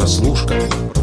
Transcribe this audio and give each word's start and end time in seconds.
Прослушка. 0.00 0.99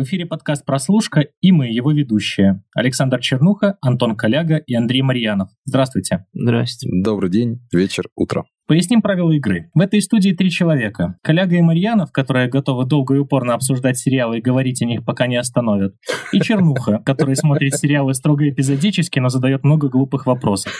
В 0.00 0.04
эфире 0.04 0.24
подкаст 0.24 0.64
«Прослушка» 0.64 1.26
и 1.42 1.52
мы, 1.52 1.66
его 1.66 1.92
ведущие. 1.92 2.62
Александр 2.74 3.20
Чернуха, 3.20 3.76
Антон 3.82 4.16
Коляга 4.16 4.56
и 4.56 4.74
Андрей 4.74 5.02
Марьянов. 5.02 5.50
Здравствуйте. 5.66 6.24
Здрасте. 6.32 6.88
Добрый 6.90 7.28
день, 7.28 7.60
вечер, 7.70 8.04
утро. 8.16 8.46
Поясним 8.66 9.02
правила 9.02 9.32
игры. 9.32 9.68
В 9.74 9.80
этой 9.80 10.00
студии 10.00 10.30
три 10.30 10.48
человека. 10.48 11.16
Коляга 11.22 11.56
и 11.56 11.60
Марьянов, 11.60 12.12
которые 12.12 12.48
готовы 12.48 12.86
долго 12.86 13.16
и 13.16 13.18
упорно 13.18 13.54
обсуждать 13.54 13.98
сериалы 13.98 14.38
и 14.38 14.40
говорить 14.40 14.80
о 14.80 14.86
них, 14.86 15.04
пока 15.04 15.26
не 15.26 15.36
остановят. 15.36 15.96
И 16.32 16.40
Чернуха, 16.40 17.02
который 17.04 17.34
смотрит 17.34 17.74
сериалы 17.74 18.14
строго 18.14 18.48
эпизодически, 18.48 19.18
но 19.18 19.28
задает 19.28 19.64
много 19.64 19.88
глупых 19.88 20.24
вопросов. 20.24 20.72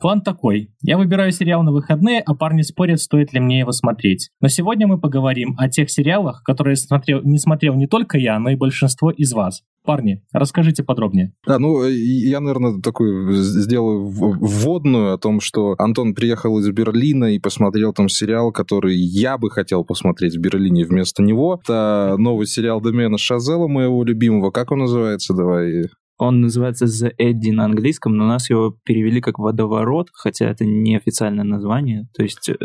План 0.00 0.22
такой. 0.22 0.70
Я 0.80 0.96
выбираю 0.96 1.30
сериал 1.32 1.62
на 1.64 1.72
выходные, 1.72 2.22
а 2.24 2.34
парни 2.34 2.62
спорят, 2.62 3.00
стоит 3.00 3.34
ли 3.34 3.40
мне 3.40 3.58
его 3.58 3.72
смотреть. 3.72 4.30
Но 4.40 4.48
сегодня 4.48 4.86
мы 4.86 4.98
поговорим 4.98 5.54
о 5.58 5.68
тех 5.68 5.90
сериалах, 5.90 6.42
которые 6.44 6.76
смотрел, 6.76 7.20
не 7.24 7.38
смотрел 7.38 7.74
не 7.74 7.88
только 7.88 8.16
я, 8.16 8.38
но 8.38 8.47
и 8.52 8.56
большинство 8.56 9.10
из 9.10 9.32
вас. 9.32 9.62
Парни, 9.84 10.22
расскажите 10.32 10.82
подробнее. 10.82 11.32
Да, 11.46 11.58
ну, 11.58 11.84
я, 11.86 12.40
наверное, 12.40 12.80
такую 12.80 13.32
сделаю 13.32 14.06
вводную 14.06 15.14
о 15.14 15.18
том, 15.18 15.40
что 15.40 15.74
Антон 15.78 16.14
приехал 16.14 16.58
из 16.58 16.68
Берлина 16.70 17.34
и 17.34 17.38
посмотрел 17.38 17.92
там 17.92 18.08
сериал, 18.08 18.52
который 18.52 18.96
я 18.96 19.38
бы 19.38 19.50
хотел 19.50 19.84
посмотреть 19.84 20.36
в 20.36 20.40
Берлине 20.40 20.84
вместо 20.84 21.22
него. 21.22 21.60
Это 21.62 22.16
новый 22.18 22.46
сериал 22.46 22.82
Демена 22.82 23.16
Шазела, 23.16 23.66
моего 23.66 24.04
любимого. 24.04 24.50
Как 24.50 24.72
он 24.72 24.80
называется? 24.80 25.34
Давай 25.34 25.84
он 26.18 26.40
называется 26.40 26.86
The 26.86 27.12
Eddy 27.16 27.52
на 27.52 27.64
английском, 27.64 28.16
но 28.16 28.26
нас 28.26 28.50
его 28.50 28.76
перевели 28.84 29.20
как 29.20 29.38
«Водоворот», 29.38 30.08
хотя 30.12 30.50
это 30.50 30.66
не 30.66 30.96
официальное 30.96 31.44
название. 31.44 32.08
То 32.12 32.24
есть 32.24 32.48
э, 32.48 32.56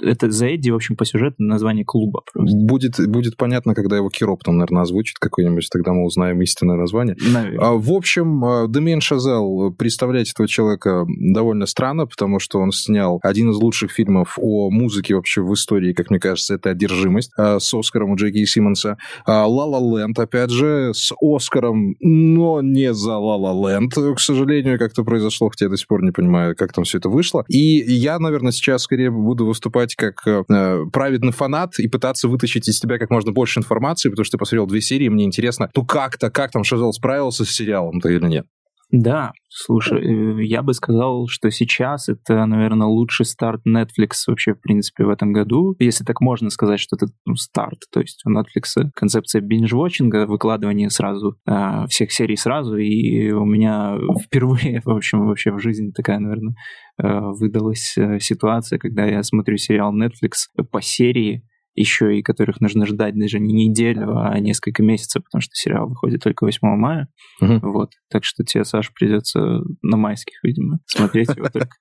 это 0.00 0.30
за 0.30 0.46
Эдди, 0.46 0.70
в 0.70 0.76
общем, 0.76 0.96
по 0.96 1.04
сюжету 1.04 1.36
название 1.38 1.84
клуба 1.84 2.22
просто. 2.32 2.56
Будет, 2.56 3.08
будет 3.08 3.36
понятно, 3.36 3.74
когда 3.74 3.96
его 3.96 4.08
Кироп 4.08 4.42
там, 4.44 4.58
наверное, 4.58 4.82
озвучит 4.82 5.18
какой-нибудь, 5.18 5.68
тогда 5.70 5.92
мы 5.92 6.04
узнаем 6.04 6.40
истинное 6.42 6.76
название. 6.76 7.16
Наверное. 7.20 7.66
А, 7.66 7.72
в 7.74 7.90
общем, 7.92 8.70
Демиан 8.70 9.00
Шазел, 9.00 9.72
представлять 9.72 10.30
этого 10.30 10.48
человека 10.48 11.06
довольно 11.08 11.66
странно, 11.66 12.06
потому 12.06 12.38
что 12.38 12.58
он 12.58 12.72
снял 12.72 13.20
один 13.22 13.50
из 13.50 13.56
лучших 13.56 13.90
фильмов 13.90 14.38
о 14.40 14.70
музыке 14.70 15.14
вообще 15.14 15.42
в 15.42 15.52
истории, 15.54 15.92
как 15.92 16.10
мне 16.10 16.20
кажется, 16.20 16.54
это 16.54 16.70
«Одержимость» 16.70 17.32
а, 17.36 17.58
с 17.58 17.72
Оскаром 17.74 18.10
у 18.12 18.16
Джеки 18.16 18.44
Симмонса. 18.44 18.98
«Ла 19.26 19.64
Ла 19.64 20.00
Ленд», 20.00 20.18
опять 20.18 20.50
же, 20.50 20.92
с 20.94 21.12
Оскаром, 21.20 21.96
но 22.00 22.60
не 22.62 22.94
за 22.94 23.16
«Ла 23.16 23.36
Ла 23.36 23.70
Ленд», 23.70 23.94
к 23.94 24.20
сожалению, 24.20 24.78
как-то 24.78 25.04
произошло, 25.04 25.48
хотя 25.48 25.66
я 25.66 25.70
до 25.70 25.76
сих 25.76 25.86
пор 25.86 26.02
не 26.02 26.10
понимаю, 26.10 26.54
как 26.56 26.72
там 26.72 26.84
все 26.84 26.98
это 26.98 27.08
вышло. 27.08 27.44
И 27.48 27.58
я, 27.58 28.18
наверное, 28.18 28.52
сейчас 28.52 28.82
скорее 28.82 29.10
буду 29.10 29.46
выступать 29.46 29.87
выступать 29.88 29.94
как 29.96 30.26
э, 30.26 30.84
праведный 30.92 31.32
фанат 31.32 31.78
и 31.78 31.88
пытаться 31.88 32.28
вытащить 32.28 32.68
из 32.68 32.80
тебя 32.80 32.98
как 32.98 33.10
можно 33.10 33.32
больше 33.32 33.60
информации, 33.60 34.08
потому 34.08 34.24
что 34.24 34.36
ты 34.36 34.38
посмотрел 34.38 34.66
две 34.66 34.80
серии, 34.80 35.08
мне 35.08 35.24
интересно, 35.24 35.70
ну 35.74 35.84
как-то, 35.84 36.30
как 36.30 36.50
там 36.50 36.64
Шазел 36.64 36.92
справился 36.92 37.44
с 37.44 37.50
сериалом-то 37.50 38.08
или 38.08 38.26
нет? 38.26 38.46
Да, 38.90 39.32
слушай, 39.48 40.00
э, 40.00 40.44
я 40.44 40.62
бы 40.62 40.72
сказал, 40.72 41.26
что 41.28 41.50
сейчас 41.50 42.08
это, 42.08 42.46
наверное, 42.46 42.86
лучший 42.86 43.26
старт 43.26 43.60
Netflix 43.68 44.12
вообще, 44.26 44.54
в 44.54 44.60
принципе, 44.62 45.04
в 45.04 45.10
этом 45.10 45.34
году. 45.34 45.76
Если 45.78 46.04
так 46.04 46.22
можно 46.22 46.48
сказать, 46.48 46.80
что 46.80 46.96
это 46.96 47.08
ну, 47.26 47.34
старт. 47.34 47.80
То 47.92 48.00
есть 48.00 48.22
у 48.24 48.30
Netflix 48.30 48.90
концепция 48.94 49.42
бинж-вотчинга, 49.42 50.26
выкладывание 50.26 50.88
сразу 50.88 51.36
э, 51.46 51.86
всех 51.90 52.12
серий 52.12 52.36
сразу. 52.36 52.76
И 52.76 53.30
у 53.30 53.44
меня 53.44 53.98
впервые, 54.24 54.80
в 54.84 54.90
общем, 54.90 55.26
вообще 55.26 55.52
в 55.52 55.58
жизни 55.58 55.90
такая, 55.90 56.18
наверное, 56.18 56.54
э, 57.02 57.06
выдалась 57.38 57.94
э, 57.98 58.18
ситуация, 58.20 58.78
когда 58.78 59.04
я 59.04 59.22
смотрю 59.22 59.58
сериал 59.58 59.94
Netflix 59.94 60.48
по 60.70 60.80
серии, 60.80 61.44
еще 61.78 62.18
и 62.18 62.22
которых 62.22 62.60
нужно 62.60 62.86
ждать 62.86 63.18
даже 63.18 63.38
не 63.38 63.52
неделю, 63.52 64.18
а 64.18 64.38
несколько 64.38 64.82
месяцев, 64.82 65.24
потому 65.24 65.40
что 65.40 65.54
сериал 65.54 65.88
выходит 65.88 66.22
только 66.22 66.44
8 66.44 66.58
мая. 66.76 67.08
Угу. 67.40 67.60
Вот. 67.62 67.90
Так 68.10 68.24
что 68.24 68.44
тебе, 68.44 68.64
Саша, 68.64 68.90
придется 68.94 69.60
на 69.82 69.96
майских, 69.96 70.42
видимо, 70.42 70.80
смотреть 70.86 71.28
его 71.34 71.48
только. 71.48 71.70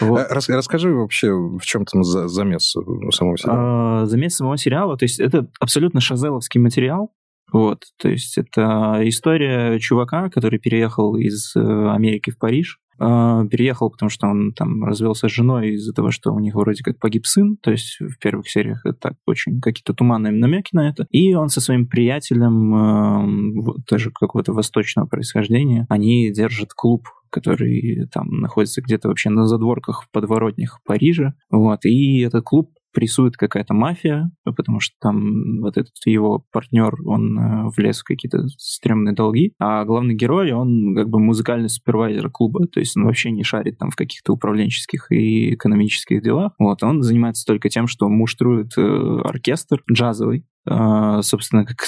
Вот. 0.00 0.26
Расскажи 0.30 0.92
вообще, 0.92 1.30
в 1.32 1.60
чем 1.62 1.84
там 1.84 2.02
замес 2.04 2.74
самого 3.10 3.36
сериала? 3.36 4.02
А, 4.02 4.06
замес 4.06 4.36
самого 4.36 4.56
сериала, 4.56 4.96
то 4.96 5.04
есть 5.04 5.20
это 5.20 5.48
абсолютно 5.60 6.00
шазеловский 6.00 6.60
материал, 6.60 7.12
вот, 7.52 7.82
то 8.00 8.08
есть 8.08 8.38
это 8.38 9.00
история 9.02 9.78
чувака, 9.80 10.30
который 10.30 10.58
переехал 10.58 11.16
из 11.16 11.54
э, 11.56 11.60
Америки 11.60 12.30
в 12.30 12.38
Париж, 12.38 12.78
а, 13.00 13.46
переехал, 13.46 13.90
потому 13.90 14.10
что 14.10 14.26
он 14.28 14.52
там 14.52 14.84
развелся 14.84 15.28
с 15.28 15.32
женой 15.32 15.70
из-за 15.70 15.94
того, 15.94 16.10
что 16.10 16.32
у 16.32 16.38
них 16.38 16.54
вроде 16.54 16.82
как 16.82 16.98
погиб 16.98 17.24
сын, 17.26 17.56
то 17.56 17.70
есть 17.70 17.96
в 17.98 18.18
первых 18.18 18.48
сериях 18.48 18.84
это 18.84 18.98
так 18.98 19.14
очень 19.26 19.60
какие-то 19.60 19.94
туманные 19.94 20.32
намеки 20.32 20.70
на 20.72 20.88
это. 20.88 21.06
И 21.10 21.34
он 21.34 21.48
со 21.48 21.60
своим 21.60 21.86
приятелем, 21.86 22.74
э, 22.74 23.82
тоже 23.86 24.10
какого-то 24.10 24.52
восточного 24.52 25.06
происхождения, 25.06 25.86
они 25.88 26.30
держат 26.30 26.74
клуб 26.74 27.06
который 27.32 28.08
там 28.12 28.26
находится 28.40 28.82
где-то 28.82 29.06
вообще 29.06 29.30
на 29.30 29.46
задворках 29.46 30.02
в 30.02 30.10
подворотнях 30.10 30.80
Парижа. 30.84 31.34
Вот. 31.48 31.84
И 31.84 32.22
этот 32.22 32.44
клуб 32.44 32.72
прессует 32.92 33.36
какая-то 33.36 33.74
мафия, 33.74 34.30
потому 34.44 34.80
что 34.80 34.94
там 35.00 35.60
вот 35.60 35.76
этот 35.76 35.94
его 36.04 36.44
партнер, 36.52 36.94
он 37.06 37.38
э, 37.38 37.68
влез 37.76 38.00
в 38.00 38.04
какие-то 38.04 38.46
стрёмные 38.58 39.14
долги, 39.14 39.52
а 39.58 39.84
главный 39.84 40.14
герой, 40.14 40.52
он 40.52 40.94
как 40.94 41.08
бы 41.08 41.18
музыкальный 41.18 41.68
супервайзер 41.68 42.30
клуба, 42.30 42.66
то 42.66 42.80
есть 42.80 42.96
он 42.96 43.04
вообще 43.04 43.30
не 43.30 43.42
шарит 43.42 43.78
там 43.78 43.90
в 43.90 43.96
каких-то 43.96 44.32
управленческих 44.32 45.10
и 45.12 45.54
экономических 45.54 46.22
делах. 46.22 46.52
Вот, 46.58 46.82
он 46.82 47.02
занимается 47.02 47.46
только 47.46 47.68
тем, 47.68 47.86
что 47.86 48.08
муштрует 48.08 48.72
э, 48.76 49.20
оркестр 49.24 49.82
джазовый, 49.90 50.44
Uh, 50.68 51.22
собственно, 51.22 51.64
как 51.64 51.80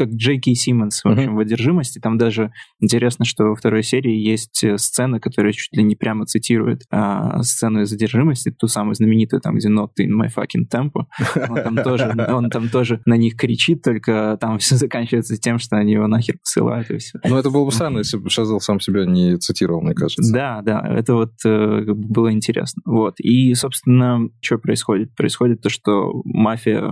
как 0.00 0.14
Джей 0.14 0.40
Кей 0.40 0.54
Симмонс, 0.54 1.04
в 1.04 1.08
общем, 1.08 1.36
в 1.36 1.40
«Одержимости». 1.40 1.98
Там 1.98 2.16
даже 2.16 2.52
интересно, 2.80 3.26
что 3.26 3.44
во 3.44 3.54
второй 3.54 3.82
серии 3.82 4.16
есть 4.16 4.64
э, 4.64 4.78
сцена, 4.78 5.20
которая 5.20 5.52
чуть 5.52 5.76
ли 5.76 5.82
не 5.82 5.94
прямо 5.94 6.24
цитирует 6.24 6.84
а, 6.90 7.42
сцену 7.42 7.82
из 7.82 7.92
«Одержимости», 7.92 8.50
ту 8.50 8.66
самую 8.66 8.94
знаменитую, 8.94 9.42
там, 9.42 9.56
где 9.56 9.68
«Not 9.68 9.90
in 10.00 10.08
my 10.18 10.28
fucking 10.34 10.70
tempo». 10.72 11.04
Он 11.50 11.62
там, 11.62 11.76
тоже, 11.84 12.14
он 12.32 12.48
там 12.48 12.70
тоже 12.70 13.02
на 13.04 13.18
них 13.18 13.36
кричит, 13.36 13.82
только 13.82 14.38
там 14.40 14.58
все 14.58 14.76
заканчивается 14.76 15.36
тем, 15.36 15.58
что 15.58 15.76
они 15.76 15.92
его 15.92 16.06
нахер 16.06 16.38
посылают, 16.38 16.90
и 16.90 16.96
все. 16.96 17.18
Ну, 17.28 17.36
это 17.36 17.50
было 17.50 17.66
бы 17.66 17.72
странно, 17.72 17.98
если 17.98 18.16
бы 18.16 18.30
Шазел 18.30 18.60
сам 18.60 18.80
себя 18.80 19.04
не 19.04 19.36
цитировал, 19.36 19.82
мне 19.82 19.92
кажется. 19.92 20.32
Да, 20.32 20.62
да, 20.62 20.82
это 20.82 21.12
вот 21.12 21.32
э, 21.44 21.82
было 21.92 22.32
интересно. 22.32 22.80
Вот. 22.86 23.20
И, 23.20 23.52
собственно, 23.52 24.30
что 24.40 24.56
происходит? 24.56 25.14
Происходит 25.14 25.60
то, 25.60 25.68
что 25.68 26.22
мафия 26.24 26.90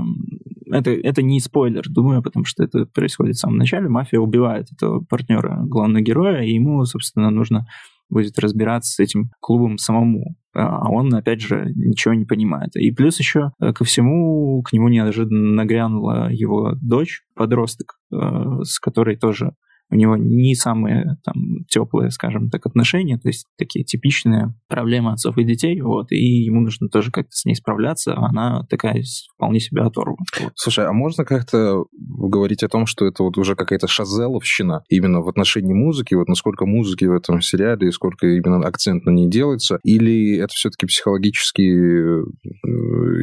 это, 0.70 0.90
это 0.90 1.22
не 1.22 1.40
спойлер, 1.40 1.84
думаю, 1.88 2.22
потому 2.22 2.44
что 2.44 2.64
это 2.64 2.86
происходит 2.86 3.36
в 3.36 3.40
самом 3.40 3.56
начале. 3.56 3.88
Мафия 3.88 4.20
убивает 4.20 4.68
этого 4.72 5.00
партнера 5.00 5.60
главного 5.64 6.02
героя, 6.02 6.42
и 6.42 6.54
ему, 6.54 6.84
собственно, 6.84 7.30
нужно 7.30 7.66
будет 8.10 8.38
разбираться 8.38 8.94
с 8.94 8.98
этим 9.00 9.30
клубом 9.40 9.78
самому. 9.78 10.36
А 10.54 10.90
он, 10.90 11.14
опять 11.14 11.40
же, 11.40 11.70
ничего 11.74 12.14
не 12.14 12.24
понимает. 12.24 12.74
И 12.74 12.90
плюс 12.90 13.18
еще 13.18 13.52
э, 13.60 13.72
ко 13.72 13.84
всему 13.84 14.62
к 14.62 14.72
нему 14.72 14.88
неожиданно 14.88 15.54
нагрянула 15.54 16.30
его 16.30 16.72
дочь, 16.80 17.22
подросток, 17.34 17.98
э, 18.12 18.16
с 18.62 18.80
которой 18.80 19.16
тоже 19.16 19.52
у 19.90 19.94
него 19.94 20.16
не 20.16 20.54
самые 20.54 21.16
там 21.24 21.64
теплые, 21.68 22.10
скажем 22.10 22.50
так, 22.50 22.66
отношения, 22.66 23.18
то 23.18 23.28
есть 23.28 23.46
такие 23.56 23.84
типичные 23.84 24.54
проблемы 24.68 25.12
отцов 25.12 25.38
и 25.38 25.44
детей, 25.44 25.80
вот, 25.80 26.12
и 26.12 26.44
ему 26.44 26.60
нужно 26.60 26.88
тоже 26.88 27.10
как-то 27.10 27.32
с 27.32 27.44
ней 27.44 27.54
справляться, 27.54 28.14
а 28.14 28.28
она 28.28 28.64
такая 28.68 29.02
вполне 29.34 29.60
себе 29.60 29.82
оторва. 29.82 30.16
Вот. 30.40 30.52
Слушай, 30.54 30.86
а 30.86 30.92
можно 30.92 31.24
как-то 31.24 31.84
говорить 31.92 32.62
о 32.62 32.68
том, 32.68 32.86
что 32.86 33.06
это 33.06 33.22
вот 33.22 33.38
уже 33.38 33.54
какая-то 33.54 33.86
шазеловщина 33.86 34.82
именно 34.88 35.20
в 35.20 35.28
отношении 35.28 35.74
музыки, 35.74 36.14
вот 36.14 36.28
насколько 36.28 36.66
музыки 36.66 37.04
в 37.04 37.12
этом 37.12 37.40
сериале 37.40 37.88
и 37.88 37.92
сколько 37.92 38.26
именно 38.26 38.66
акцент 38.66 39.04
на 39.04 39.10
ней 39.10 39.28
делается, 39.28 39.78
или 39.84 40.36
это 40.36 40.52
все-таки 40.52 40.86
психологически, 40.86 41.62
э, 41.62 42.24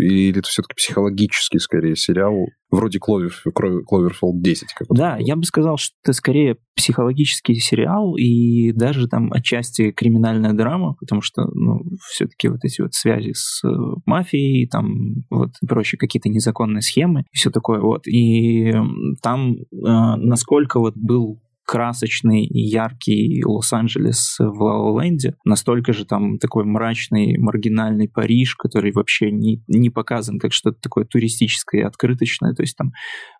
или 0.01 0.40
это 0.40 0.48
все-таки 0.48 0.75
психологический 0.75 1.60
скорее 1.60 1.95
сериал, 1.95 2.36
вроде 2.75 3.00
Кловер, 3.00 3.33
Кловерфолд 3.54 4.42
10. 4.42 4.74
Как 4.74 4.88
да, 4.89 5.18
я 5.18 5.36
бы 5.36 5.44
сказал, 5.44 5.77
что 5.77 5.95
это 6.04 6.13
скорее 6.13 6.57
психологический 6.75 7.56
сериал 7.56 8.16
и 8.18 8.72
даже 8.74 9.07
там 9.07 9.31
отчасти 9.31 9.92
криминальная 9.92 10.54
драма, 10.54 10.95
потому 11.00 11.22
что, 11.22 11.45
ну, 11.54 11.81
все-таки 12.10 12.50
вот 12.50 12.60
эти 12.63 12.81
вот 12.81 12.94
связи 12.94 13.31
с 13.33 13.63
э, 13.63 13.69
мафией, 14.06 14.68
там 14.68 15.24
вот 15.30 15.51
прочие 15.68 15.98
какие-то 15.98 16.30
незаконные 16.30 16.81
схемы 16.81 17.22
и 17.31 17.38
все 17.38 17.50
такое 17.50 17.80
вот. 17.80 18.07
И 18.07 18.74
там 19.21 19.54
э, 19.54 19.57
насколько 19.71 20.80
вот 20.80 20.95
был 20.95 21.39
красочный 21.66 22.46
и 22.46 22.60
яркий 22.60 23.44
Лос-Анджелес 23.46 24.38
в 24.40 24.62
Ла-Ленде, 24.62 25.36
настолько 25.46 25.94
же 25.94 26.06
там 26.06 26.38
такой 26.38 26.64
мрачный, 26.64 27.38
маргинальный 27.38 28.08
Париж, 28.08 28.56
который 28.56 28.92
вообще 28.92 29.32
не, 29.32 29.64
не 29.68 29.90
показан 29.90 30.40
как 30.40 30.54
что-то 30.54 30.78
такое 30.80 31.06
туристическое 31.06 31.82
и 31.82 31.86
открыточное. 31.86 32.54
То 32.54 32.64
есть 32.64 32.78
там 32.78 32.92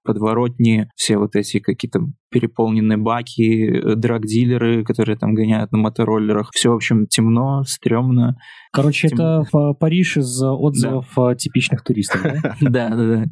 подворотни, 0.04 0.90
все 0.96 1.18
вот 1.18 1.36
эти 1.36 1.60
какие-то 1.60 2.00
переполненные 2.36 2.98
баки, 2.98 3.80
э, 3.80 3.96
драг-дилеры, 3.96 4.84
которые 4.84 5.18
там 5.18 5.34
гоняют 5.34 5.72
на 5.72 5.78
мотороллерах. 5.78 6.50
Все, 6.54 6.70
в 6.70 6.76
общем, 6.76 7.08
темно, 7.08 7.64
стрёмно. 7.64 8.36
Короче, 8.74 9.08
Тем... 9.08 9.18
это 9.18 9.44
в 9.54 9.74
Париж 9.76 10.18
из 10.18 10.44
отзывов 10.44 11.08
да. 11.16 11.34
типичных 11.36 11.82
туристов, 11.82 12.22
да? 12.22 12.56
Да, 12.76 12.90
да, 12.90 13.06
да. 13.06 13.26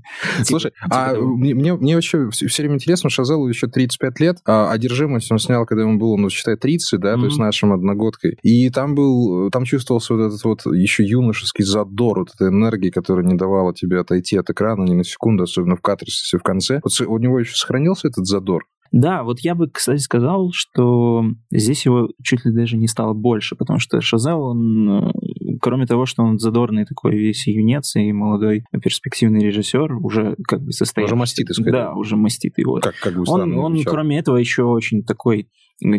Слушай, 0.43 0.71
а 0.89 1.15
мне 1.15 1.53
мне 1.53 1.95
вообще 1.95 2.29
все 2.29 2.63
время 2.63 2.75
интересно, 2.75 3.09
Шазелу 3.09 3.49
еще 3.49 3.67
35 3.67 4.19
лет, 4.21 4.37
а 4.47 4.71
«Одержимость» 4.71 5.29
он 5.33 5.39
снял, 5.39 5.65
когда 5.65 5.83
ему 5.83 5.99
было, 5.99 6.15
ну, 6.15 6.29
считай, 6.29 6.55
30, 6.55 6.99
да, 7.01 7.15
то 7.15 7.25
есть 7.25 7.37
нашим 7.37 7.73
одногодкой. 7.73 8.37
И 8.41 8.69
там 8.69 8.95
был, 8.95 9.49
там 9.49 9.65
чувствовался 9.65 10.13
вот 10.13 10.27
этот 10.27 10.43
вот 10.45 10.65
еще 10.65 11.03
юношеский 11.03 11.65
задор, 11.65 12.19
вот 12.19 12.29
эта 12.33 12.47
энергия, 12.47 12.89
которая 12.89 13.25
не 13.25 13.35
давала 13.35 13.73
тебе 13.73 13.99
отойти 13.99 14.37
от 14.37 14.49
экрана 14.49 14.83
ни 14.85 14.93
на 14.93 15.03
секунду, 15.03 15.43
особенно 15.43 15.75
в 15.75 15.81
катарсисе 15.81 16.37
в 16.37 16.43
конце. 16.43 16.79
Вот 16.83 16.93
у 17.05 17.17
него 17.17 17.39
еще 17.39 17.55
сохранился 17.55 18.07
этот 18.07 18.25
задор? 18.25 18.63
Да, 18.93 19.23
вот 19.23 19.39
я 19.39 19.55
бы, 19.55 19.67
кстати, 19.69 19.99
сказал, 19.99 20.51
что 20.53 21.23
здесь 21.51 21.83
его 21.83 22.09
чуть 22.23 22.45
ли 22.45 22.53
даже 22.53 22.77
не 22.77 22.87
стало 22.87 23.15
больше, 23.15 23.55
потому 23.55 23.79
что 23.79 23.99
Шазел, 24.01 24.43
он, 24.43 24.87
э, 24.87 25.11
кроме 25.59 25.87
того, 25.87 26.05
что 26.05 26.21
он 26.21 26.37
задорный 26.37 26.85
такой 26.85 27.17
весь 27.17 27.47
юнец 27.47 27.95
и 27.95 28.11
молодой 28.13 28.65
перспективный 28.83 29.43
режиссер, 29.43 29.93
уже 29.93 30.35
как 30.47 30.61
бы 30.61 30.71
состоит... 30.71 31.07
Уже 31.07 31.15
маститый, 31.15 31.55
скорее. 31.55 31.71
Да, 31.71 31.93
уже 31.95 32.15
маститый. 32.17 32.65
Вот. 32.65 32.83
Как, 32.83 32.93
как 33.01 33.15
бы 33.15 33.23
он, 33.25 33.57
он, 33.57 33.83
кроме 33.83 34.19
этого, 34.19 34.37
еще 34.37 34.61
очень 34.63 35.03
такой 35.03 35.49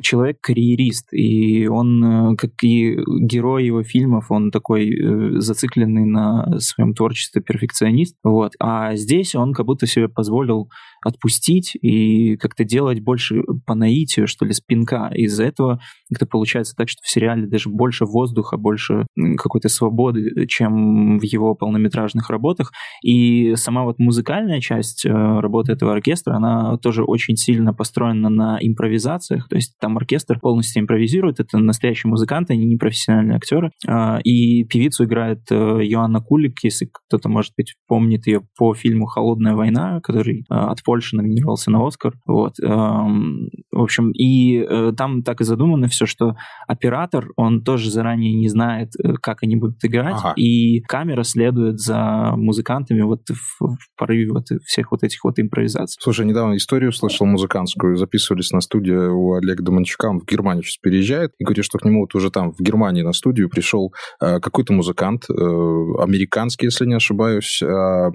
человек-карьерист, 0.03 1.13
и 1.13 1.67
он, 1.67 2.05
э, 2.33 2.37
как 2.37 2.51
и 2.63 2.97
герой 3.21 3.67
его 3.67 3.83
фильмов, 3.83 4.31
он 4.31 4.51
такой 4.51 4.89
э, 4.89 5.41
зацикленный 5.41 6.05
на 6.05 6.59
своем 6.59 6.95
творчестве 6.95 7.43
перфекционист, 7.43 8.17
вот. 8.23 8.53
А 8.61 8.95
здесь 8.97 9.35
он 9.35 9.53
как 9.53 9.67
будто 9.67 9.87
себе 9.87 10.09
позволил 10.09 10.71
отпустить 11.05 11.77
и 11.81 12.37
как-то 12.37 12.65
делать 12.65 13.01
больше 13.01 13.43
по 13.67 13.75
наитию, 13.75 14.27
что 14.27 14.45
ли, 14.45 14.53
спинка. 14.53 15.11
Из-за 15.15 15.45
этого 15.45 15.81
как-то 16.11 16.27
получается 16.27 16.75
так, 16.77 16.89
что 16.89 17.01
в 17.03 17.09
сериале 17.09 17.47
даже 17.47 17.69
больше 17.69 18.07
воздуха, 18.07 18.57
больше 18.57 19.07
какой-то 19.37 19.69
свободы, 19.69 20.47
чем 20.47 21.19
в 21.19 21.23
его 21.23 21.55
полнометражных 21.55 22.31
работах. 22.31 22.73
И 23.03 23.55
сама 23.57 23.85
вот 23.85 23.99
музыкальная 23.99 24.61
часть 24.61 25.05
э, 25.05 25.11
работы 25.11 25.73
этого 25.73 25.93
оркестра, 25.93 26.37
она 26.37 26.79
тоже 26.79 27.05
очень 27.05 27.37
сильно 27.37 27.75
построена 27.75 28.31
на 28.31 28.59
импровизациях, 28.61 29.49
то 29.49 29.57
есть 29.57 29.64
там 29.81 29.97
оркестр 29.97 30.39
полностью 30.41 30.83
импровизирует, 30.83 31.41
это 31.41 31.59
настоящие 31.59 32.11
музыканты, 32.11 32.55
они 32.55 32.67
не 32.67 32.77
профессиональные 32.77 33.37
актеры. 33.37 33.71
А, 33.87 34.19
и 34.23 34.65
певицу 34.65 35.05
играет 35.05 35.41
э, 35.51 35.81
Йоанна 35.83 36.21
Кулик, 36.21 36.59
если 36.63 36.89
кто-то, 36.91 37.29
может 37.29 37.53
быть, 37.57 37.75
помнит 37.87 38.27
ее 38.27 38.43
по 38.57 38.75
фильму 38.75 39.07
«Холодная 39.07 39.55
война», 39.55 40.01
который 40.03 40.41
э, 40.41 40.55
от 40.55 40.83
Польши 40.83 41.17
номинировался 41.17 41.71
на 41.71 41.87
Оскар. 41.87 42.15
Вот. 42.27 42.55
Эм, 42.61 43.49
в 43.71 43.83
общем, 43.83 44.11
и 44.13 44.59
э, 44.59 44.93
там 44.97 45.23
так 45.23 45.41
и 45.41 45.45
задумано 45.45 45.89
все, 45.89 46.07
что 46.07 46.37
оператор, 46.67 47.29
он 47.37 47.63
тоже 47.63 47.91
заранее 47.91 48.35
не 48.35 48.49
знает, 48.49 48.93
как 49.23 49.43
они 49.43 49.57
будут 49.57 49.85
играть, 49.85 50.17
ага. 50.19 50.35
и 50.37 50.81
камера 50.83 51.23
следует 51.23 51.79
за 51.79 52.33
музыкантами 52.37 53.03
вот 53.03 53.29
в, 53.29 53.61
в 53.61 53.79
порыве 53.97 54.31
вот 54.31 54.47
всех 54.65 54.93
вот 54.93 55.03
этих 55.03 55.25
вот 55.25 55.39
импровизаций. 55.39 55.99
Слушай, 56.01 56.27
недавно 56.27 56.57
историю 56.57 56.93
слышал 56.93 57.27
музыкантскую, 57.27 57.97
записывались 57.97 58.51
на 58.51 58.61
студию 58.61 59.17
у 59.17 59.35
Олега 59.35 59.54
Доманчука, 59.63 60.07
он 60.07 60.21
в 60.21 60.27
Германию 60.27 60.63
сейчас 60.63 60.79
переезжает, 60.79 61.33
и 61.39 61.45
говорит, 61.45 61.65
что 61.65 61.79
к 61.79 61.85
нему 61.85 62.01
вот 62.01 62.15
уже 62.15 62.31
там 62.31 62.53
в 62.53 62.61
Германии 62.61 63.03
на 63.03 63.13
студию 63.13 63.49
пришел 63.49 63.93
э, 64.21 64.41
какой-то 64.41 64.73
музыкант, 64.73 65.25
э, 65.29 65.33
американский, 65.35 66.67
если 66.67 66.87
не 66.87 66.95
ошибаюсь, 66.95 67.63
э 67.63 68.11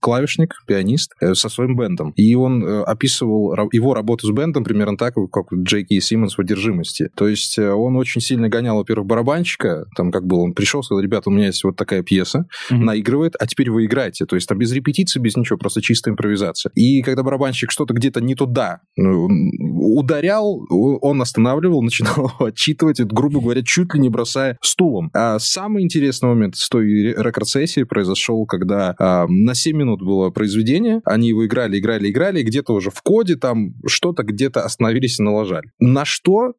клавишник, 0.00 0.54
пианист 0.66 1.12
э, 1.20 1.34
со 1.34 1.48
своим 1.48 1.76
бендом. 1.76 2.12
И 2.16 2.34
он 2.34 2.64
описывал 2.64 3.54
его 3.72 3.94
работу 3.94 4.26
с 4.26 4.30
бендом 4.30 4.64
примерно 4.64 4.96
так, 4.96 5.14
как 5.32 5.52
Джей 5.52 5.84
Кей 5.84 6.00
Симмонс 6.00 6.36
в 6.36 6.40
«Одержимости». 6.40 7.08
То 7.16 7.28
есть 7.28 7.58
он 7.58 7.96
очень 7.96 8.20
сильно 8.20 8.48
гонял, 8.48 8.76
во-первых, 8.76 9.06
барабанщика, 9.06 9.86
там 9.96 10.10
как 10.10 10.26
было, 10.26 10.40
он 10.40 10.54
пришел, 10.54 10.82
сказал, 10.82 11.02
ребята, 11.02 11.30
у 11.30 11.32
меня 11.32 11.46
есть 11.46 11.64
вот 11.64 11.76
такая 11.76 12.02
пьеса, 12.02 12.46
mm-hmm. 12.70 12.76
наигрывает, 12.76 13.34
а 13.38 13.46
теперь 13.46 13.70
вы 13.70 13.86
играете. 13.86 14.26
То 14.26 14.36
есть 14.36 14.48
там 14.48 14.58
без 14.58 14.72
репетиции, 14.72 15.20
без 15.20 15.36
ничего, 15.36 15.58
просто 15.58 15.80
чистая 15.82 16.12
импровизация. 16.12 16.70
И 16.74 17.02
когда 17.02 17.22
барабанщик 17.22 17.70
что-то 17.70 17.94
где-то 17.94 18.20
не 18.20 18.34
туда 18.34 18.80
ударял, 18.96 20.64
он 20.74 21.20
останавливал, 21.22 21.82
начинал 21.94 22.32
отчитывать, 22.38 23.00
это, 23.00 23.14
грубо 23.14 23.40
говоря, 23.40 23.62
чуть 23.62 23.94
ли 23.94 24.00
не 24.00 24.08
бросая 24.08 24.58
стулом. 24.62 25.10
А 25.14 25.38
самый 25.38 25.82
интересный 25.82 26.28
момент 26.28 26.56
с 26.56 26.68
той 26.68 26.86
рекорд-сессии 27.12 27.84
произошел, 27.84 28.46
когда 28.46 28.94
а, 28.98 29.26
на 29.28 29.54
7 29.54 29.76
минут 29.76 30.02
было 30.02 30.30
произведение, 30.30 31.00
они 31.04 31.28
его 31.28 31.46
играли, 31.46 31.78
играли, 31.78 32.10
играли, 32.10 32.42
где-то 32.42 32.72
уже 32.72 32.90
в 32.90 33.02
коде 33.02 33.36
там 33.36 33.74
что-то 33.86 34.22
где-то 34.22 34.62
остановились 34.62 35.20
и 35.20 35.22
налажали. 35.22 35.70
На 35.78 36.04
что 36.04 36.54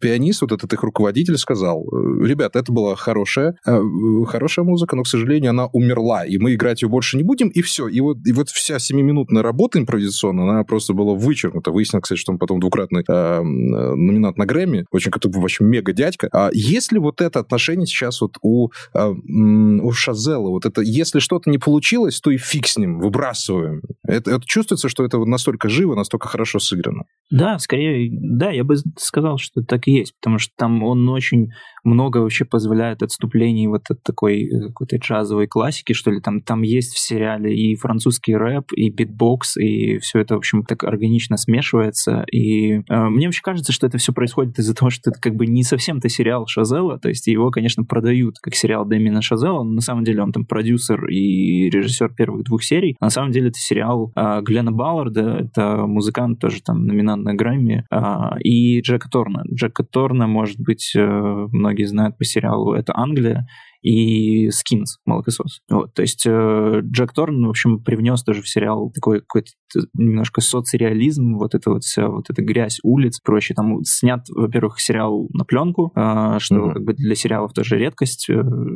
пианист, 0.00 0.42
вот 0.42 0.52
этот 0.52 0.72
их 0.72 0.82
руководитель, 0.82 1.36
сказал, 1.38 1.84
«Э, 1.84 2.26
ребята, 2.26 2.58
это 2.58 2.72
была 2.72 2.94
хорошая, 2.96 3.56
э, 3.66 3.80
хорошая 4.26 4.64
музыка, 4.64 4.96
но, 4.96 5.02
к 5.02 5.08
сожалению, 5.08 5.50
она 5.50 5.66
умерла, 5.66 6.24
и 6.24 6.38
мы 6.38 6.54
играть 6.54 6.82
ее 6.82 6.88
больше 6.88 7.16
не 7.16 7.22
будем, 7.22 7.48
и 7.48 7.62
все. 7.62 7.88
И 7.88 8.00
вот, 8.00 8.18
и 8.26 8.32
вот 8.32 8.50
вся 8.50 8.78
семиминутная 8.78 9.42
работа 9.42 9.78
импровизационная, 9.78 10.44
она 10.44 10.64
просто 10.64 10.92
была 10.92 11.14
вычеркнута. 11.14 11.70
Выяснилось, 11.70 12.04
кстати, 12.04 12.18
что 12.18 12.32
он 12.32 12.38
потом 12.38 12.60
двукратный 12.60 13.04
э, 13.06 13.42
номинат 13.42 14.36
на 14.36 14.46
Грэмми, 14.46 14.86
очень 14.90 15.10
как 15.10 15.24
вообще 15.24 15.64
мега 15.64 15.92
дядька. 15.92 16.28
А 16.32 16.50
если 16.52 16.98
вот 16.98 17.20
это 17.20 17.40
отношение 17.40 17.86
сейчас 17.86 18.20
вот 18.20 18.36
у, 18.42 18.68
а, 18.92 19.10
у 19.10 19.92
Шазела, 19.92 20.48
вот 20.50 20.66
это, 20.66 20.82
если 20.82 21.18
что-то 21.18 21.50
не 21.50 21.58
получилось, 21.58 22.20
то 22.20 22.30
и 22.30 22.36
фиг 22.36 22.66
с 22.66 22.76
ним, 22.76 22.98
выбрасываем. 22.98 23.82
Это, 24.06 24.32
это 24.32 24.42
чувствуется, 24.44 24.88
что 24.88 25.04
это 25.04 25.18
настолько 25.18 25.68
живо, 25.68 25.94
настолько 25.94 26.28
хорошо 26.28 26.58
сыграно. 26.58 27.04
Да, 27.30 27.58
скорее, 27.58 28.10
да, 28.12 28.50
я 28.50 28.64
бы 28.64 28.76
сказал, 28.96 29.38
что 29.38 29.62
так 29.62 29.88
и 29.88 29.92
есть, 29.92 30.14
потому 30.20 30.38
что 30.38 30.52
там 30.56 30.82
он 30.82 31.08
очень 31.08 31.48
много 31.82 32.18
вообще 32.18 32.44
позволяет 32.44 33.02
отступлений 33.02 33.66
вот 33.66 33.82
от 33.90 34.02
такой 34.02 34.44
э, 34.44 34.68
какой-то 34.68 34.96
джазовой 34.96 35.46
классики, 35.46 35.92
что 35.92 36.10
ли. 36.10 36.20
Там, 36.20 36.40
там 36.40 36.62
есть 36.62 36.94
в 36.94 36.98
сериале 36.98 37.54
и 37.54 37.76
французский 37.76 38.36
рэп, 38.36 38.72
и 38.72 38.90
битбокс, 38.90 39.56
и 39.56 39.98
все 39.98 40.20
это, 40.20 40.34
в 40.34 40.38
общем, 40.38 40.64
так 40.64 40.84
органично 40.84 41.36
смешивается. 41.36 42.24
И 42.30 42.76
э, 42.76 42.82
мне 42.88 43.26
вообще 43.26 43.42
кажется, 43.42 43.72
что 43.72 43.86
это 43.86 43.98
все 43.98 44.12
происходит 44.12 44.58
из-за 44.58 44.74
того, 44.74 44.90
что 44.90 45.10
это 45.10 45.20
как 45.20 45.34
бы 45.34 45.46
не 45.46 45.62
совсем-то 45.62 46.08
сериал 46.08 46.46
Шазелла, 46.46 46.98
то 46.98 47.08
есть 47.08 47.26
его, 47.26 47.50
конечно, 47.50 47.84
продают 47.84 48.36
как 48.40 48.54
сериал 48.54 48.86
Дэмиена 48.86 49.22
Шазелла, 49.22 49.62
но 49.62 49.72
на 49.74 49.80
самом 49.80 50.04
деле 50.04 50.22
он 50.22 50.32
там 50.32 50.46
продюсер 50.46 51.06
и 51.08 51.68
режиссер 51.70 52.14
первых 52.14 52.44
двух 52.44 52.62
серий. 52.62 52.96
На 53.00 53.10
самом 53.10 53.32
деле 53.32 53.48
это 53.48 53.58
сериал 53.58 54.12
э, 54.14 54.40
Глена 54.42 54.72
Балларда, 54.72 55.38
это 55.40 55.86
музыкант 55.86 56.38
тоже 56.38 56.62
там 56.62 56.86
номинант 56.86 57.23
на 57.24 57.34
Грэмми, 57.34 57.84
э, 57.90 58.38
и 58.40 58.80
Джека 58.80 59.08
Торна. 59.10 59.42
Джека 59.52 59.82
Торна, 59.82 60.26
может 60.26 60.60
быть, 60.60 60.92
э, 60.94 61.00
многие 61.00 61.84
знают 61.84 62.16
по 62.18 62.24
сериалу 62.24 62.74
«Это 62.74 62.92
Англия», 62.96 63.46
и 63.84 64.48
Скинс, 64.48 64.96
молокосос. 65.04 65.60
Вот, 65.70 65.92
то 65.92 66.00
есть 66.00 66.24
э, 66.26 66.80
Джек 66.82 67.12
Торн, 67.12 67.44
в 67.46 67.50
общем, 67.50 67.84
привнес 67.84 68.22
тоже 68.24 68.40
в 68.40 68.48
сериал 68.48 68.90
такой 68.90 69.20
какой-то 69.20 69.50
немножко 69.92 70.40
соцреализм, 70.40 71.34
вот 71.34 71.54
это 71.54 71.70
вот 71.70 71.84
вся 71.84 72.08
вот 72.08 72.30
эта 72.30 72.42
грязь 72.42 72.78
улиц, 72.82 73.20
проще. 73.20 73.52
Там 73.52 73.84
снят, 73.84 74.24
во-первых, 74.34 74.80
сериал 74.80 75.28
на 75.34 75.44
пленку, 75.44 75.92
э, 75.94 76.38
что 76.38 76.54
mm-hmm. 76.54 76.72
как 76.72 76.82
бы 76.82 76.94
для 76.94 77.14
сериалов 77.14 77.52
тоже 77.52 77.76
редкость, 77.76 78.30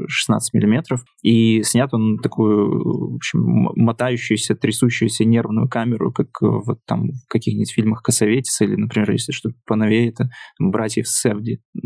16 0.08 0.54
э, 0.54 0.58
миллиметров, 0.58 1.02
и 1.22 1.62
снят 1.62 1.88
он 1.94 2.18
такую, 2.18 3.12
в 3.12 3.14
общем, 3.14 3.40
мотающуюся, 3.76 4.56
трясущуюся 4.56 5.24
нервную 5.24 5.70
камеру, 5.70 6.12
как 6.12 6.28
вот 6.42 6.80
там 6.86 7.12
в 7.12 7.28
каких-нибудь 7.30 7.72
фильмах 7.72 8.02
Косоветиса 8.02 8.64
или, 8.64 8.76
например, 8.76 9.10
если 9.12 9.32
что-то 9.32 9.54
поновее, 9.66 10.10
это 10.10 10.28
«Братьев 10.58 11.08
Севди», 11.08 11.60
э, 11.74 11.78